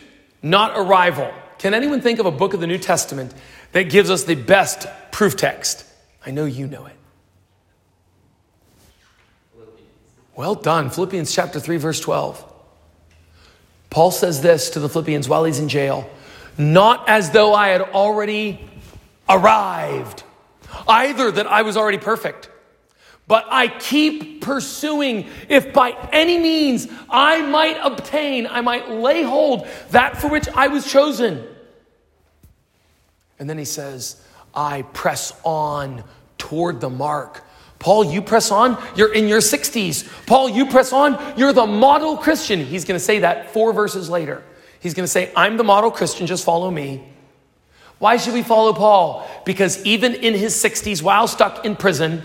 [0.42, 1.34] not arrival?
[1.60, 3.34] Can anyone think of a book of the New Testament
[3.78, 5.86] that gives us the best proof text?
[6.26, 6.96] I know you know it.
[10.36, 10.90] Well done.
[10.90, 12.44] Philippians chapter 3, verse 12.
[13.92, 16.10] Paul says this to the Philippians while he's in jail
[16.58, 18.60] not as though I had already
[19.30, 20.24] arrived,
[20.88, 22.50] either that I was already perfect
[23.28, 29.68] but I keep pursuing if by any means I might obtain, I might lay hold
[29.92, 31.46] that for which I was chosen.
[33.40, 34.22] And then he says,
[34.54, 36.04] I press on
[36.38, 37.44] toward the mark.
[37.80, 40.26] Paul, you press on, you're in your 60s.
[40.26, 42.66] Paul, you press on, you're the model Christian.
[42.66, 44.44] He's going to say that four verses later.
[44.80, 47.04] He's going to say, I'm the model Christian, just follow me.
[48.00, 49.28] Why should we follow Paul?
[49.46, 52.24] Because even in his 60s, while stuck in prison,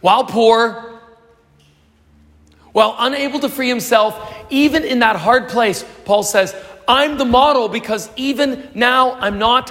[0.00, 1.00] while poor,
[2.72, 6.54] while unable to free himself, even in that hard place, Paul says,
[6.88, 9.70] I'm the model because even now I'm not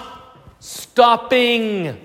[0.61, 1.97] stopping.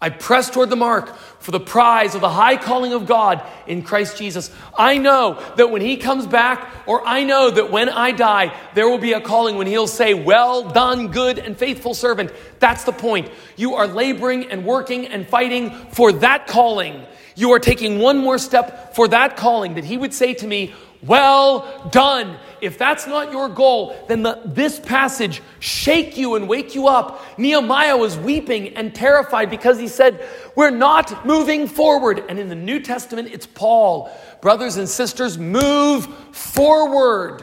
[0.00, 3.82] I press toward the mark for the prize of the high calling of God in
[3.82, 4.50] Christ Jesus.
[4.76, 8.88] I know that when He comes back, or I know that when I die, there
[8.88, 12.32] will be a calling when He'll say, Well done, good and faithful servant.
[12.58, 13.30] That's the point.
[13.56, 17.06] You are laboring and working and fighting for that calling.
[17.36, 20.72] You are taking one more step for that calling that he would say to me,
[21.02, 22.38] well done.
[22.64, 27.22] If that's not your goal, then the, this passage shake you and wake you up.
[27.38, 32.24] Nehemiah was weeping and terrified because he said, We're not moving forward.
[32.26, 34.10] And in the New Testament, it's Paul.
[34.40, 37.42] Brothers and sisters, move forward.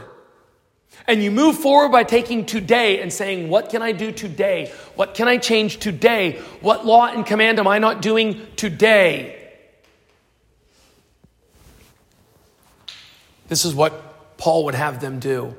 [1.08, 4.74] And you move forward by taking today and saying, What can I do today?
[4.96, 6.42] What can I change today?
[6.62, 9.38] What law and command am I not doing today?
[13.48, 14.11] This is what
[14.42, 15.56] Paul would have them do.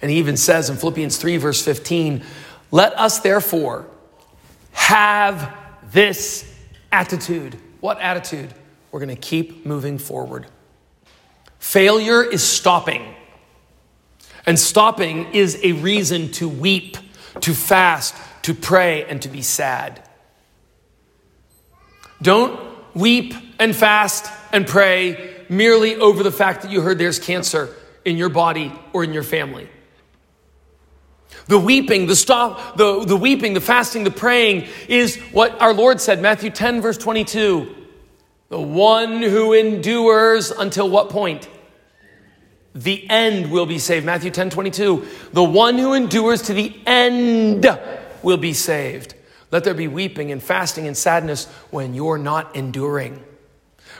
[0.00, 2.22] And he even says in Philippians 3, verse 15,
[2.70, 3.88] let us therefore
[4.70, 5.52] have
[5.90, 6.48] this
[6.92, 7.58] attitude.
[7.80, 8.54] What attitude?
[8.92, 10.46] We're going to keep moving forward.
[11.58, 13.16] Failure is stopping.
[14.46, 16.98] And stopping is a reason to weep,
[17.40, 20.08] to fast, to pray, and to be sad.
[22.22, 22.60] Don't
[22.94, 28.16] weep and fast and pray merely over the fact that you heard there's cancer in
[28.16, 29.68] your body or in your family.
[31.46, 36.00] The weeping, the stop, the, the weeping, the fasting, the praying is what our Lord
[36.00, 37.74] said, Matthew 10, verse 22.
[38.50, 41.48] The one who endures until what point?
[42.74, 44.06] The end will be saved.
[44.06, 45.06] Matthew 10, 22.
[45.32, 47.66] The one who endures to the end
[48.22, 49.14] will be saved.
[49.50, 53.24] Let there be weeping and fasting and sadness when you're not enduring.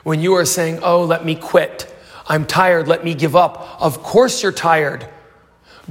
[0.04, 1.94] When you are saying, Oh, let me quit.
[2.28, 2.86] I'm tired.
[2.86, 3.80] Let me give up.
[3.80, 5.08] Of course you're tired.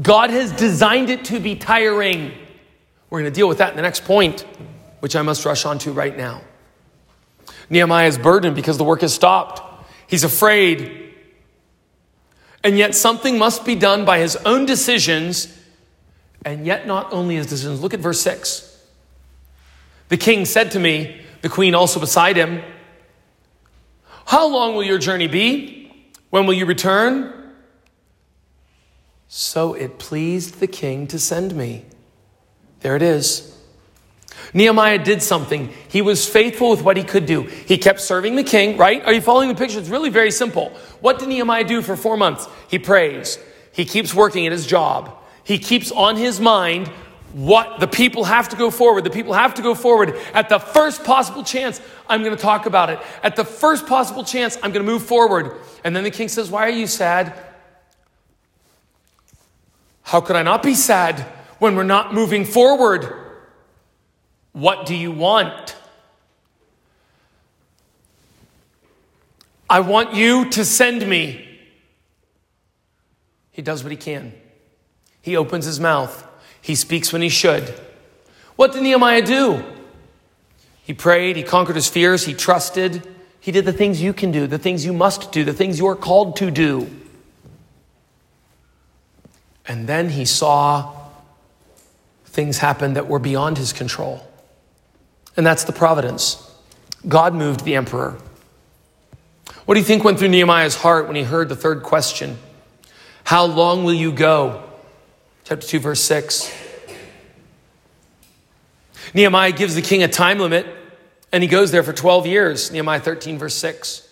[0.02, 2.32] God has designed it to be tiring.
[3.10, 4.42] We're going to deal with that in the next point,
[5.00, 6.42] which I must rush on to right now.
[7.70, 9.62] Nehemiah is burdened because the work has stopped.
[10.08, 11.16] He's afraid.
[12.64, 15.54] And yet something must be done by his own decisions,
[16.46, 17.82] and yet not only his decisions.
[17.82, 18.64] Look at verse 6.
[20.10, 22.62] The king said to me, the queen also beside him,
[24.26, 25.77] how long will your journey be?
[26.30, 27.34] When will you return?
[29.28, 31.86] So it pleased the king to send me.
[32.82, 33.54] There it is.
[34.54, 35.74] Nehemiah did something.
[35.90, 37.44] He was faithful with what he could do.
[37.44, 39.04] He kept serving the king, right?
[39.04, 39.80] Are you following the picture?
[39.80, 40.70] It's really very simple.
[41.02, 42.48] What did Nehemiah do for four months?
[42.70, 43.40] He prays.
[43.72, 45.16] He keeps working at his job.
[45.44, 46.90] He keeps on his mind
[47.34, 49.04] what the people have to go forward.
[49.04, 51.82] The people have to go forward at the first possible chance.
[52.08, 53.00] I'm going to talk about it.
[53.22, 55.60] At the first possible chance, I'm going to move forward.
[55.84, 57.34] And then the king says, Why are you sad?
[60.04, 61.22] How could I not be sad
[61.60, 63.14] when we're not moving forward?
[64.54, 65.76] What do you want?
[69.70, 71.44] I want you to send me.
[73.52, 74.34] He does what he can.
[75.22, 76.27] He opens his mouth.
[76.68, 77.74] He speaks when he should.
[78.58, 79.64] What did Nehemiah do?
[80.84, 83.08] He prayed, he conquered his fears, he trusted.
[83.40, 85.88] He did the things you can do, the things you must do, the things you
[85.88, 86.94] are called to do.
[89.66, 90.94] And then he saw
[92.26, 94.28] things happen that were beyond his control.
[95.38, 96.54] And that's the providence.
[97.08, 98.18] God moved the emperor.
[99.66, 102.38] What do you think went through Nehemiah's heart when he heard the third question?
[103.24, 104.67] How long will you go?
[105.48, 106.54] Chapter 2, verse 6.
[109.14, 110.66] Nehemiah gives the king a time limit,
[111.32, 112.72] and he goes there for 12 years.
[112.72, 114.08] Nehemiah 13, verse 6.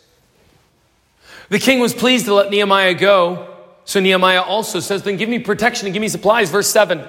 [1.49, 3.55] The king was pleased to let Nehemiah go
[3.85, 6.49] so Nehemiah also says, Then give me protection and give me supplies.
[6.49, 7.07] Verse 7.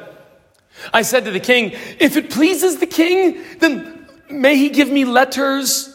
[0.93, 5.07] I said to the king, If it pleases the king, then may he give me
[5.07, 5.93] letters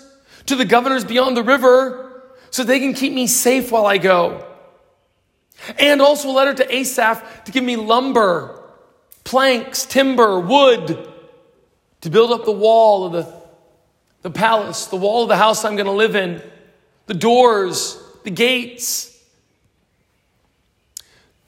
[0.47, 4.50] to the governors beyond the river so they can keep me safe while I go.
[5.77, 8.61] And also a letter to Asaph to give me lumber,
[9.23, 11.07] planks, timber, wood
[12.01, 13.33] to build up the wall of the,
[14.23, 16.41] the palace, the wall of the house I'm going to live in,
[17.05, 19.07] the doors, the gates.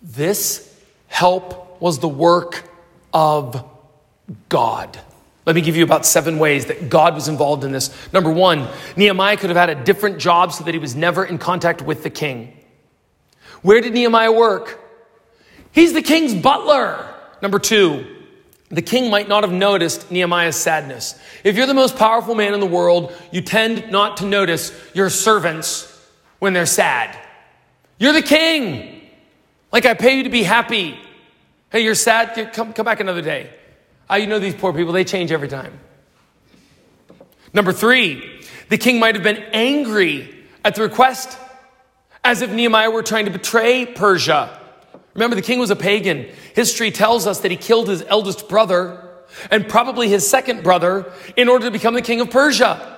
[0.02, 0.70] This
[1.08, 2.70] help was the work
[3.14, 3.64] of
[4.50, 5.00] God.
[5.46, 7.92] Let me give you about seven ways that God was involved in this.
[8.14, 11.38] Number one, Nehemiah could have had a different job so that he was never in
[11.38, 12.58] contact with the king.
[13.64, 14.80] Where did Nehemiah work?
[15.72, 17.10] He's the king's butler.
[17.42, 18.06] Number two,
[18.70, 21.20] the king might not have noticed Nehemiah's sadness.
[21.44, 25.10] If you're the most powerful man in the world, you tend not to notice your
[25.10, 25.90] servants
[26.40, 27.18] when they're sad.
[27.98, 29.02] You're the king.
[29.72, 30.98] Like I pay you to be happy.
[31.72, 32.54] Hey, you're sad?
[32.54, 33.50] Come, come back another day.
[34.10, 35.80] Ah, you know these poor people, they change every time.
[37.54, 40.36] Number three, the king might have been angry
[40.66, 41.38] at the request,
[42.24, 44.60] as if Nehemiah were trying to betray Persia.
[45.14, 46.28] Remember, the king was a pagan.
[46.56, 49.00] History tells us that he killed his eldest brother
[49.52, 52.90] and probably his second brother in order to become the king of Persia.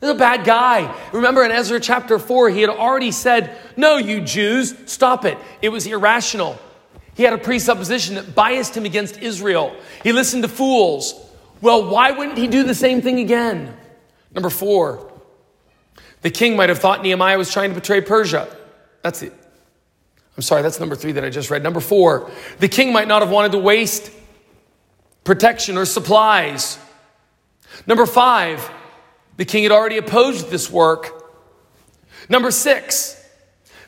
[0.00, 0.94] He's a bad guy.
[1.12, 5.36] Remember in Ezra chapter 4, he had already said, No, you Jews, stop it.
[5.60, 6.58] It was irrational.
[7.14, 9.74] He had a presupposition that biased him against Israel.
[10.04, 11.14] He listened to fools.
[11.60, 13.76] Well, why wouldn't he do the same thing again?
[14.32, 15.07] Number four,
[16.22, 18.48] the king might have thought Nehemiah was trying to betray Persia.
[19.02, 19.32] That's it.
[20.36, 21.62] I'm sorry, that's number three that I just read.
[21.62, 24.10] Number four, the king might not have wanted to waste
[25.24, 26.78] protection or supplies.
[27.86, 28.70] Number five,
[29.36, 31.32] the king had already opposed this work.
[32.28, 33.20] Number six,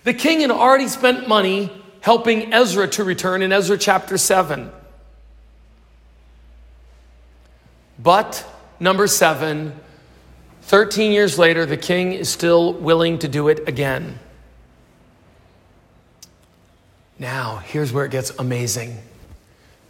[0.05, 1.71] the king had already spent money
[2.01, 4.73] helping Ezra to return in Ezra chapter 7.
[7.99, 8.47] But,
[8.79, 9.79] number seven,
[10.63, 14.19] 13 years later, the king is still willing to do it again.
[17.19, 18.97] Now, here's where it gets amazing.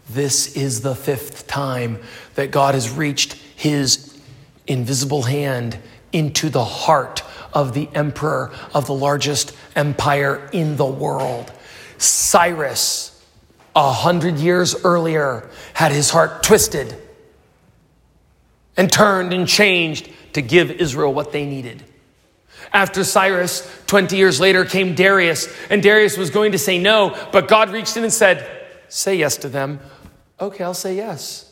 [0.08, 2.00] This is the fifth time
[2.34, 4.20] that God has reached his
[4.66, 5.78] invisible hand
[6.12, 11.52] into the heart of the emperor of the largest empire in the world.
[11.98, 13.24] Cyrus,
[13.76, 16.94] a hundred years earlier, had his heart twisted
[18.76, 21.84] and turned and changed to give Israel what they needed.
[22.72, 27.48] After Cyrus, 20 years later, came Darius, and Darius was going to say no, but
[27.48, 28.58] God reached in and said,
[28.88, 29.80] Say yes to them.
[30.40, 31.50] Okay, I'll say yes.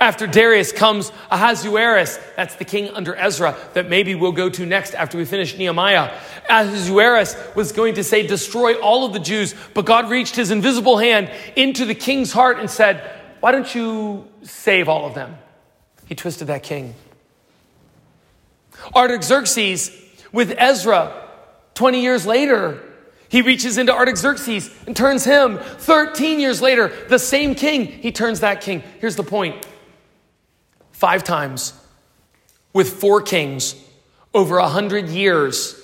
[0.00, 4.94] After Darius comes Ahasuerus, that's the king under Esther that maybe we'll go to next
[4.94, 6.12] after we finish Nehemiah.
[6.48, 10.98] Ahasuerus was going to say, destroy all of the Jews, but God reached his invisible
[10.98, 13.08] hand into the king's heart and said,
[13.40, 15.36] Why don't you save all of them?
[16.06, 16.94] He twisted that king.
[18.94, 19.90] Artaxerxes
[20.32, 21.28] with Ezra,
[21.74, 22.80] 20 years later,
[23.28, 25.58] he reaches into Artaxerxes and turns him.
[25.58, 28.82] 13 years later, the same king, he turns that king.
[29.00, 29.66] Here's the point
[30.92, 31.72] five times
[32.72, 33.74] with four kings
[34.32, 35.80] over a hundred years.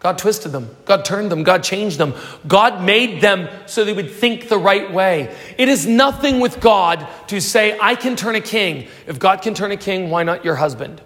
[0.00, 0.76] God twisted them.
[0.84, 1.42] God turned them.
[1.42, 2.14] God changed them.
[2.46, 5.34] God made them so they would think the right way.
[5.56, 8.88] It is nothing with God to say, I can turn a king.
[9.06, 11.02] If God can turn a king, why not your husband?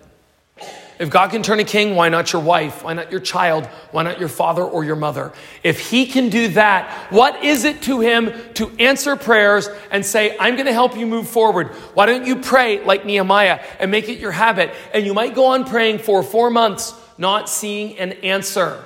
[1.03, 2.84] If God can turn a king, why not your wife?
[2.84, 3.66] Why not your child?
[3.90, 5.32] Why not your father or your mother?
[5.64, 10.36] If he can do that, what is it to him to answer prayers and say,
[10.38, 11.70] I'm going to help you move forward?
[11.94, 14.72] Why don't you pray like Nehemiah and make it your habit?
[14.94, 18.84] And you might go on praying for four months not seeing an answer.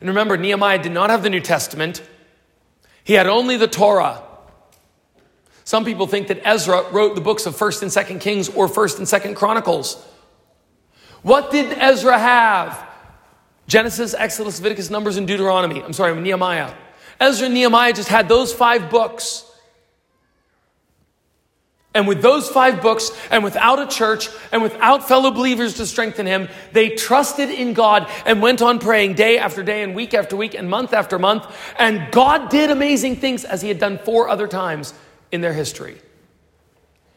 [0.00, 2.02] And remember, Nehemiah did not have the New Testament,
[3.04, 4.24] he had only the Torah.
[5.62, 8.98] Some people think that Ezra wrote the books of 1st and 2nd Kings or 1st
[8.98, 10.04] and 2nd Chronicles.
[11.24, 12.86] What did Ezra have?
[13.66, 15.82] Genesis, Exodus, Leviticus, Numbers, and Deuteronomy.
[15.82, 16.74] I'm sorry, Nehemiah.
[17.18, 19.50] Ezra and Nehemiah just had those five books.
[21.94, 26.26] And with those five books, and without a church, and without fellow believers to strengthen
[26.26, 30.36] him, they trusted in God and went on praying day after day, and week after
[30.36, 31.46] week, and month after month.
[31.78, 34.92] And God did amazing things as he had done four other times
[35.32, 35.96] in their history.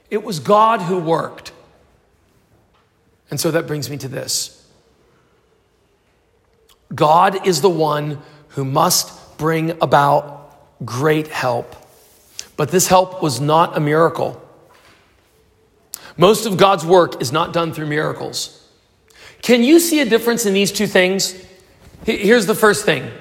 [0.10, 1.52] It was God who worked.
[3.30, 4.66] And so that brings me to this
[6.94, 11.76] God is the one who must bring about great help.
[12.56, 14.42] But this help was not a miracle.
[16.18, 18.54] Most of God's work is not done through miracles.
[19.44, 21.36] Can you see a difference in these two things?
[22.04, 23.12] Here's the first thing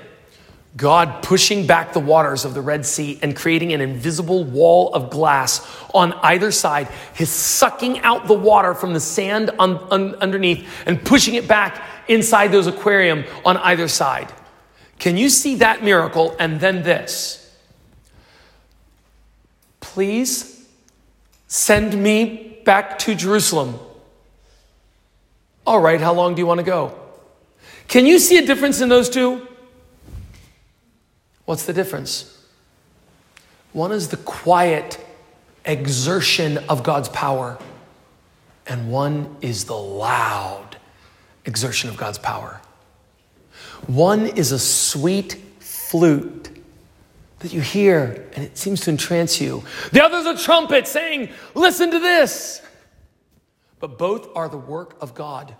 [0.76, 5.10] God pushing back the waters of the Red Sea and creating an invisible wall of
[5.10, 10.68] glass on either side, his sucking out the water from the sand on, on, underneath
[10.84, 14.30] and pushing it back inside those aquarium on either side.
[14.98, 16.36] Can you see that miracle?
[16.38, 17.42] And then this.
[19.80, 20.66] Please
[21.46, 23.78] send me back to Jerusalem.
[25.66, 26.98] All right, how long do you want to go?
[27.88, 29.45] Can you see a difference in those two?
[31.46, 32.44] What's the difference?
[33.72, 34.98] One is the quiet
[35.64, 37.58] exertion of God's power,
[38.66, 40.76] and one is the loud
[41.44, 42.60] exertion of God's power.
[43.86, 46.50] One is a sweet flute
[47.40, 49.62] that you hear and it seems to entrance you.
[49.92, 52.62] The other is a trumpet saying, Listen to this.
[53.78, 55.54] But both are the work of God.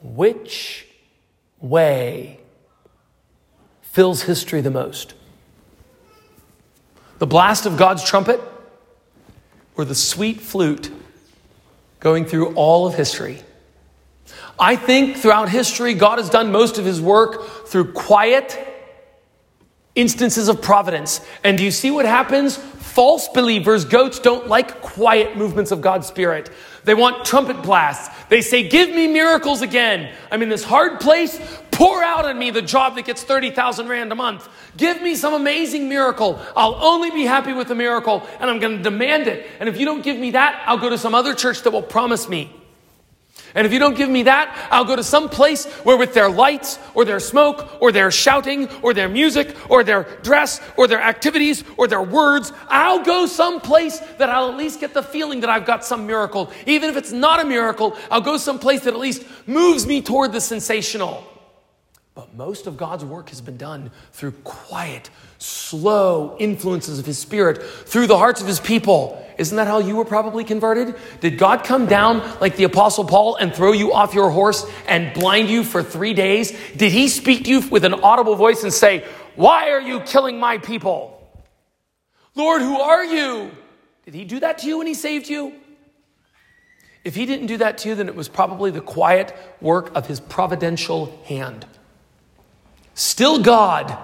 [0.00, 0.86] Which
[1.60, 2.40] way
[3.94, 5.14] fills history the most?
[7.20, 8.40] The blast of God's trumpet
[9.76, 10.90] or the sweet flute
[12.00, 13.40] going through all of history?
[14.58, 18.58] I think throughout history, God has done most of his work through quiet
[19.94, 21.20] instances of providence.
[21.44, 22.56] And do you see what happens?
[22.56, 26.50] False believers, goats, don't like quiet movements of God's Spirit.
[26.84, 28.14] They want trumpet blasts.
[28.28, 30.12] They say, Give me miracles again.
[30.30, 31.38] I'm in this hard place.
[31.74, 34.48] Pour out on me the job that gets 30,000 Rand a month.
[34.76, 36.40] Give me some amazing miracle.
[36.54, 39.44] I'll only be happy with the miracle and I'm going to demand it.
[39.58, 41.82] And if you don't give me that, I'll go to some other church that will
[41.82, 42.54] promise me.
[43.56, 46.28] And if you don't give me that, I'll go to some place where with their
[46.28, 51.00] lights or their smoke or their shouting or their music or their dress or their
[51.00, 55.50] activities or their words, I'll go someplace that I'll at least get the feeling that
[55.50, 56.52] I've got some miracle.
[56.66, 60.32] Even if it's not a miracle, I'll go someplace that at least moves me toward
[60.32, 61.33] the sensational.
[62.14, 67.60] But most of God's work has been done through quiet, slow influences of His Spirit
[67.60, 69.20] through the hearts of His people.
[69.36, 70.94] Isn't that how you were probably converted?
[71.20, 75.12] Did God come down like the Apostle Paul and throw you off your horse and
[75.12, 76.56] blind you for three days?
[76.76, 79.04] Did He speak to you with an audible voice and say,
[79.34, 81.20] Why are you killing my people?
[82.36, 83.50] Lord, who are you?
[84.04, 85.52] Did He do that to you when He saved you?
[87.02, 90.06] If He didn't do that to you, then it was probably the quiet work of
[90.06, 91.66] His providential hand.
[92.94, 93.96] Still God.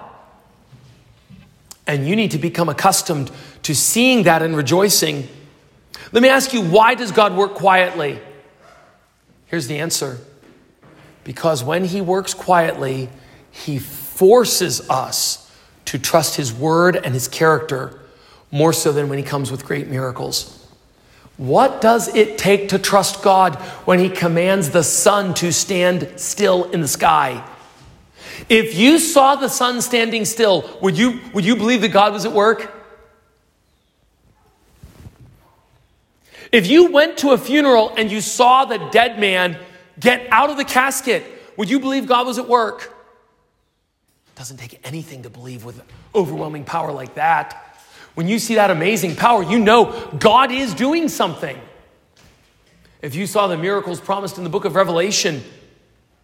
[1.87, 3.31] And you need to become accustomed
[3.63, 5.27] to seeing that and rejoicing.
[6.11, 8.19] Let me ask you, why does God work quietly?
[9.47, 10.19] Here's the answer
[11.23, 13.09] because when He works quietly,
[13.51, 15.51] He forces us
[15.85, 17.99] to trust His word and His character
[18.51, 20.57] more so than when He comes with great miracles.
[21.37, 26.65] What does it take to trust God when He commands the sun to stand still
[26.71, 27.47] in the sky?
[28.49, 32.25] If you saw the sun standing still, would you, would you believe that God was
[32.25, 32.73] at work?
[36.51, 39.57] If you went to a funeral and you saw the dead man
[39.99, 41.23] get out of the casket,
[41.57, 42.93] would you believe God was at work?
[44.27, 45.81] It doesn't take anything to believe with
[46.13, 47.77] overwhelming power like that.
[48.15, 51.57] When you see that amazing power, you know God is doing something.
[53.01, 55.43] If you saw the miracles promised in the book of Revelation,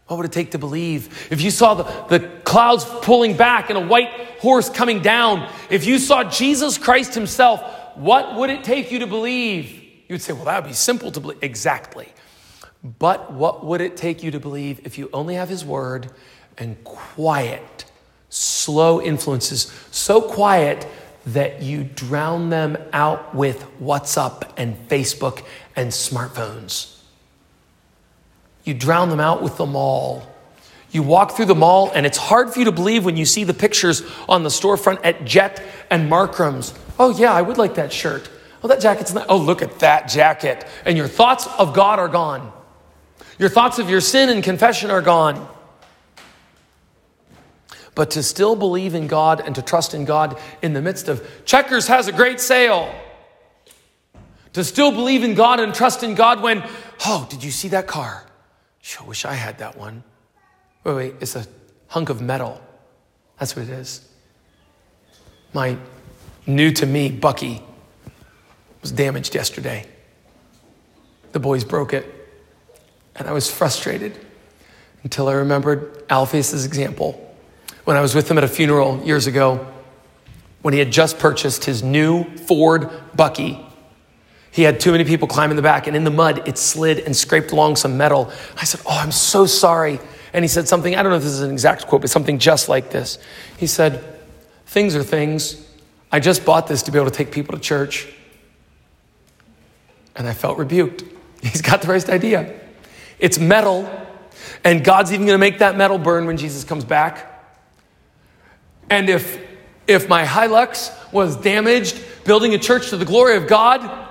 [0.07, 1.27] What would it take to believe?
[1.31, 5.85] If you saw the, the clouds pulling back and a white horse coming down, if
[5.85, 7.61] you saw Jesus Christ himself,
[7.95, 9.71] what would it take you to believe?
[10.07, 11.39] You would say, well, that would be simple to believe.
[11.41, 12.07] Exactly.
[12.83, 16.09] But what would it take you to believe if you only have his word
[16.57, 17.85] and quiet,
[18.29, 20.87] slow influences, so quiet
[21.25, 25.43] that you drown them out with WhatsApp and Facebook
[25.75, 26.96] and smartphones?
[28.67, 30.27] You drown them out with the mall.
[30.91, 33.43] You walk through the mall, and it's hard for you to believe when you see
[33.43, 36.73] the pictures on the storefront at Jet and Markham's.
[36.99, 38.29] Oh, yeah, I would like that shirt.
[38.63, 39.27] Oh, that jacket's not.
[39.29, 40.65] Oh, look at that jacket.
[40.85, 42.51] And your thoughts of God are gone.
[43.39, 45.47] Your thoughts of your sin and confession are gone.
[47.95, 51.25] But to still believe in God and to trust in God in the midst of
[51.45, 52.93] Checkers has a great sale.
[54.53, 56.63] To still believe in God and trust in God when,
[57.05, 58.26] oh, did you see that car?
[58.99, 60.03] I wish I had that one.
[60.83, 61.45] Wait, wait, it's a
[61.87, 62.61] hunk of metal.
[63.39, 64.07] That's what it is.
[65.53, 65.77] My
[66.45, 67.61] new to me bakkie
[68.81, 69.85] was damaged yesterday.
[71.33, 72.13] The boys broke it.
[73.15, 74.17] And I was frustrated
[75.03, 77.35] until I remembered Alpheus's example
[77.83, 79.67] when I was with him at a funeral years ago
[80.61, 83.66] when he had just purchased his new Ford bakkie
[84.57, 86.97] he had too many people climb in the back, and in the mud, it slid
[86.97, 88.31] and scraped along some metal.
[88.55, 89.99] I said, Oh, I'm so sorry.
[90.33, 92.39] And he said something, I don't know if this is an exact quote, but something
[92.39, 93.19] just like this.
[93.57, 94.03] He said,
[94.65, 95.63] Things are things.
[96.11, 98.11] I just bought this to be able to take people to church.
[100.15, 101.03] And I felt rebuked.
[101.43, 102.59] He's got the right idea.
[103.19, 103.87] It's metal,
[104.63, 107.43] and God's even going to make that metal burn when Jesus comes back.
[108.89, 109.39] And if,
[109.85, 114.05] if my Hilux was damaged building a church to the glory of God,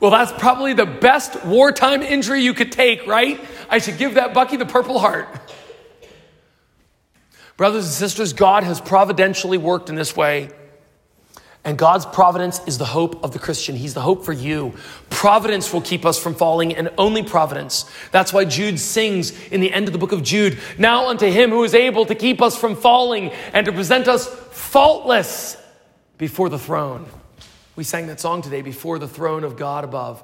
[0.00, 3.40] well, that's probably the best wartime injury you could take, right?
[3.68, 5.28] I should give that bakkie the Purple Heart.
[7.56, 10.48] Brothers and sisters, God has providentially worked in this way.
[11.62, 13.76] And God's providence is the hope of the Christian.
[13.76, 14.72] He's the hope for you.
[15.10, 17.84] Providence will keep us from falling, and only providence.
[18.12, 21.50] That's why Jude sings in the end of the book of Jude Now unto him
[21.50, 25.58] who is able to keep us from falling and to present us faultless
[26.16, 27.06] before the throne.
[27.80, 30.22] We sang that song today, Before the Throne of God Above.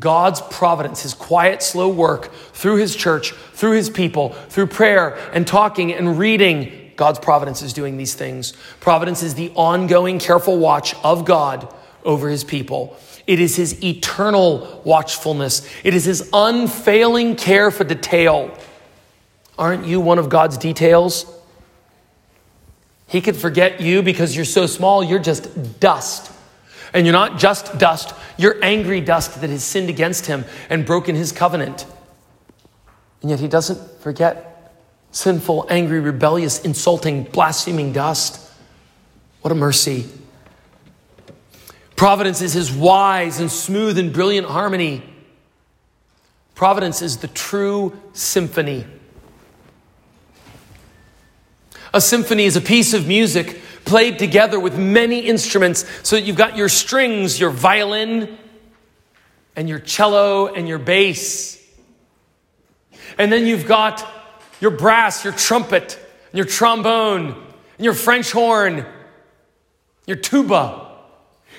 [0.00, 5.46] God's providence, his quiet, slow work through his church, through his people, through prayer and
[5.46, 6.90] talking and reading.
[6.96, 8.52] God's providence is doing these things.
[8.80, 11.72] Providence is the ongoing, careful watch of God
[12.02, 12.96] over his people.
[13.28, 15.70] It is his eternal watchfulness.
[15.84, 18.52] It is his unfailing care for detail.
[19.56, 21.32] Aren't you one of God's details?
[23.06, 26.32] He could forget you because you're so small, you're just dust.
[26.92, 31.14] And you're not just dust, you're angry dust that has sinned against him and broken
[31.14, 31.86] his covenant.
[33.20, 34.72] And yet he doesn't forget
[35.10, 38.40] sinful, angry, rebellious, insulting, blaspheming dust.
[39.42, 40.06] What a mercy.
[41.96, 45.02] Providence is his wise and smooth and brilliant harmony.
[46.54, 48.86] Providence is the true symphony.
[51.92, 56.36] A symphony is a piece of music played together with many instruments so that you've
[56.36, 58.38] got your strings, your violin,
[59.56, 61.60] and your cello and your bass.
[63.18, 64.06] And then you've got
[64.60, 65.98] your brass, your trumpet,
[66.30, 68.84] and your trombone, and your French horn,
[70.06, 70.86] your tuba.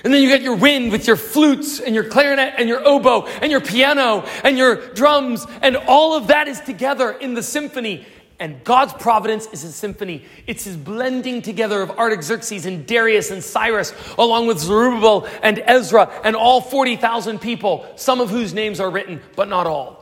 [0.03, 3.25] And then you get your wind with your flutes and your clarinet and your oboe
[3.41, 8.05] and your piano and your drums, and all of that is together in the symphony.
[8.39, 10.23] And God's providence is a symphony.
[10.47, 16.09] It's his blending together of Artaxerxes and Darius and Cyrus, along with Zerubbabel and Ezra
[16.23, 19.99] and all 40,000 people, some of whose names are written, but not all.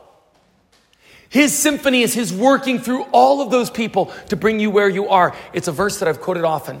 [1.28, 5.08] His symphony is his working through all of those people to bring you where you
[5.08, 5.34] are.
[5.52, 6.80] It's a verse that I've quoted often.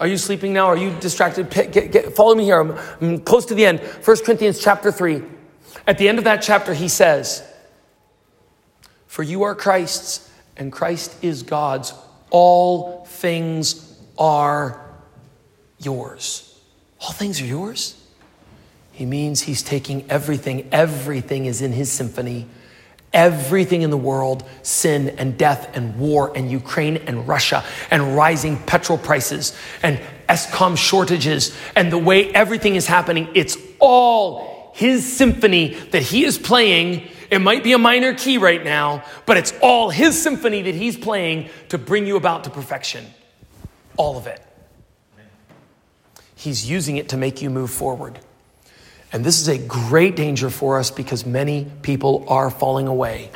[0.00, 0.66] Are you sleeping now?
[0.66, 1.50] Are you distracted?
[1.50, 2.60] Get, get, follow me here.
[2.60, 3.78] I'm, I'm close to the end.
[3.80, 5.22] 1 Corinthians chapter 3.
[5.86, 7.46] At the end of that chapter, he says,
[9.06, 11.92] For you are Christ's and Christ is God's,
[12.30, 14.80] all things are
[15.78, 16.60] yours.
[17.00, 18.00] All things are yours?
[18.92, 22.46] He means he's taking everything, everything is in his symphony.
[23.12, 28.56] Everything in the world, sin and death and war and Ukraine and Russia and rising
[28.56, 35.74] petrol prices and Eskom shortages and the way everything is happening, it's all his symphony
[35.92, 39.90] that he is playing it might be a minor key right now, but it's all
[39.90, 43.06] his symphony that he's playing to bring you about to perfection.
[43.96, 44.40] All of it.
[46.34, 48.18] He's using it to make you move forward.
[49.12, 53.30] And this is a great danger for us because many people are falling away.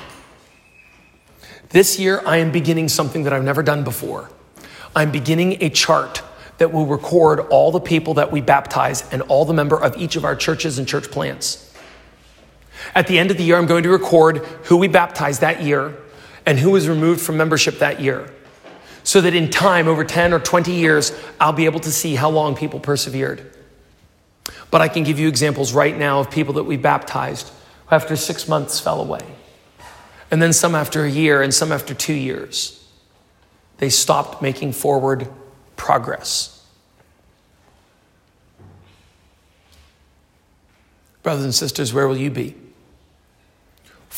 [1.70, 4.30] This year, I am beginning something that I've never done before.
[4.96, 6.22] I'm beginning a chart
[6.58, 10.16] that will record all the people that we baptize and all the member of each
[10.16, 11.67] of our churches and church plants.
[12.94, 15.96] At the end of the year, I'm going to record who we baptized that year
[16.46, 18.32] and who was removed from membership that year.
[19.04, 22.30] So that in time, over 10 or 20 years, I'll be able to see how
[22.30, 23.50] long people persevered.
[24.70, 27.50] But I can give you examples right now of people that we baptized
[27.86, 29.24] who after six months fell away.
[30.30, 32.86] And then some after a year and some after two years.
[33.78, 35.28] They stopped making forward
[35.76, 36.66] progress.
[41.22, 42.54] Brothers and sisters, where will you be?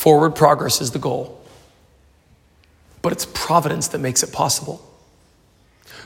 [0.01, 1.39] Forward progress is the goal,
[3.03, 4.81] but it's providence that makes it possible.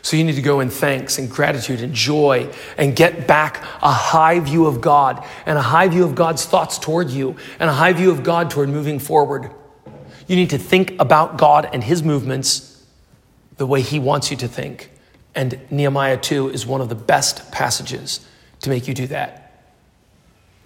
[0.02, 3.92] So you need to go in thanks and gratitude and joy and get back a
[3.92, 7.72] high view of God and a high view of God's thoughts toward you and a
[7.72, 9.52] high view of God toward moving forward.
[10.26, 12.84] You need to think about God and His movements
[13.58, 14.90] the way He wants you to think.
[15.36, 18.26] And Nehemiah 2 is one of the best passages
[18.62, 19.52] to make you do that.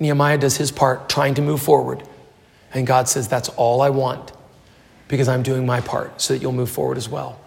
[0.01, 2.09] Nehemiah does his part trying to move forward.
[2.75, 4.33] And God says, That's all I want
[5.09, 7.41] because I'm doing my part so that you'll move forward as well.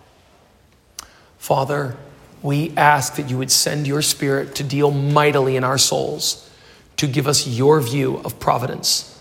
[1.38, 1.96] Father,
[2.42, 6.50] we ask that you would send your spirit to deal mightily in our souls,
[6.98, 9.20] to give us your view of providence,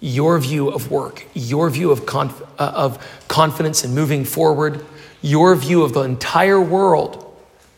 [0.00, 4.84] your view of work, your view of, conf- uh, of confidence and moving forward,
[5.20, 7.26] your view of the entire world.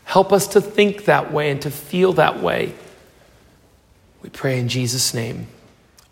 [0.05, 2.73] Help us to think that way and to feel that way.
[4.21, 5.47] We pray in Jesus' name.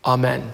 [0.04, 0.52] Amen.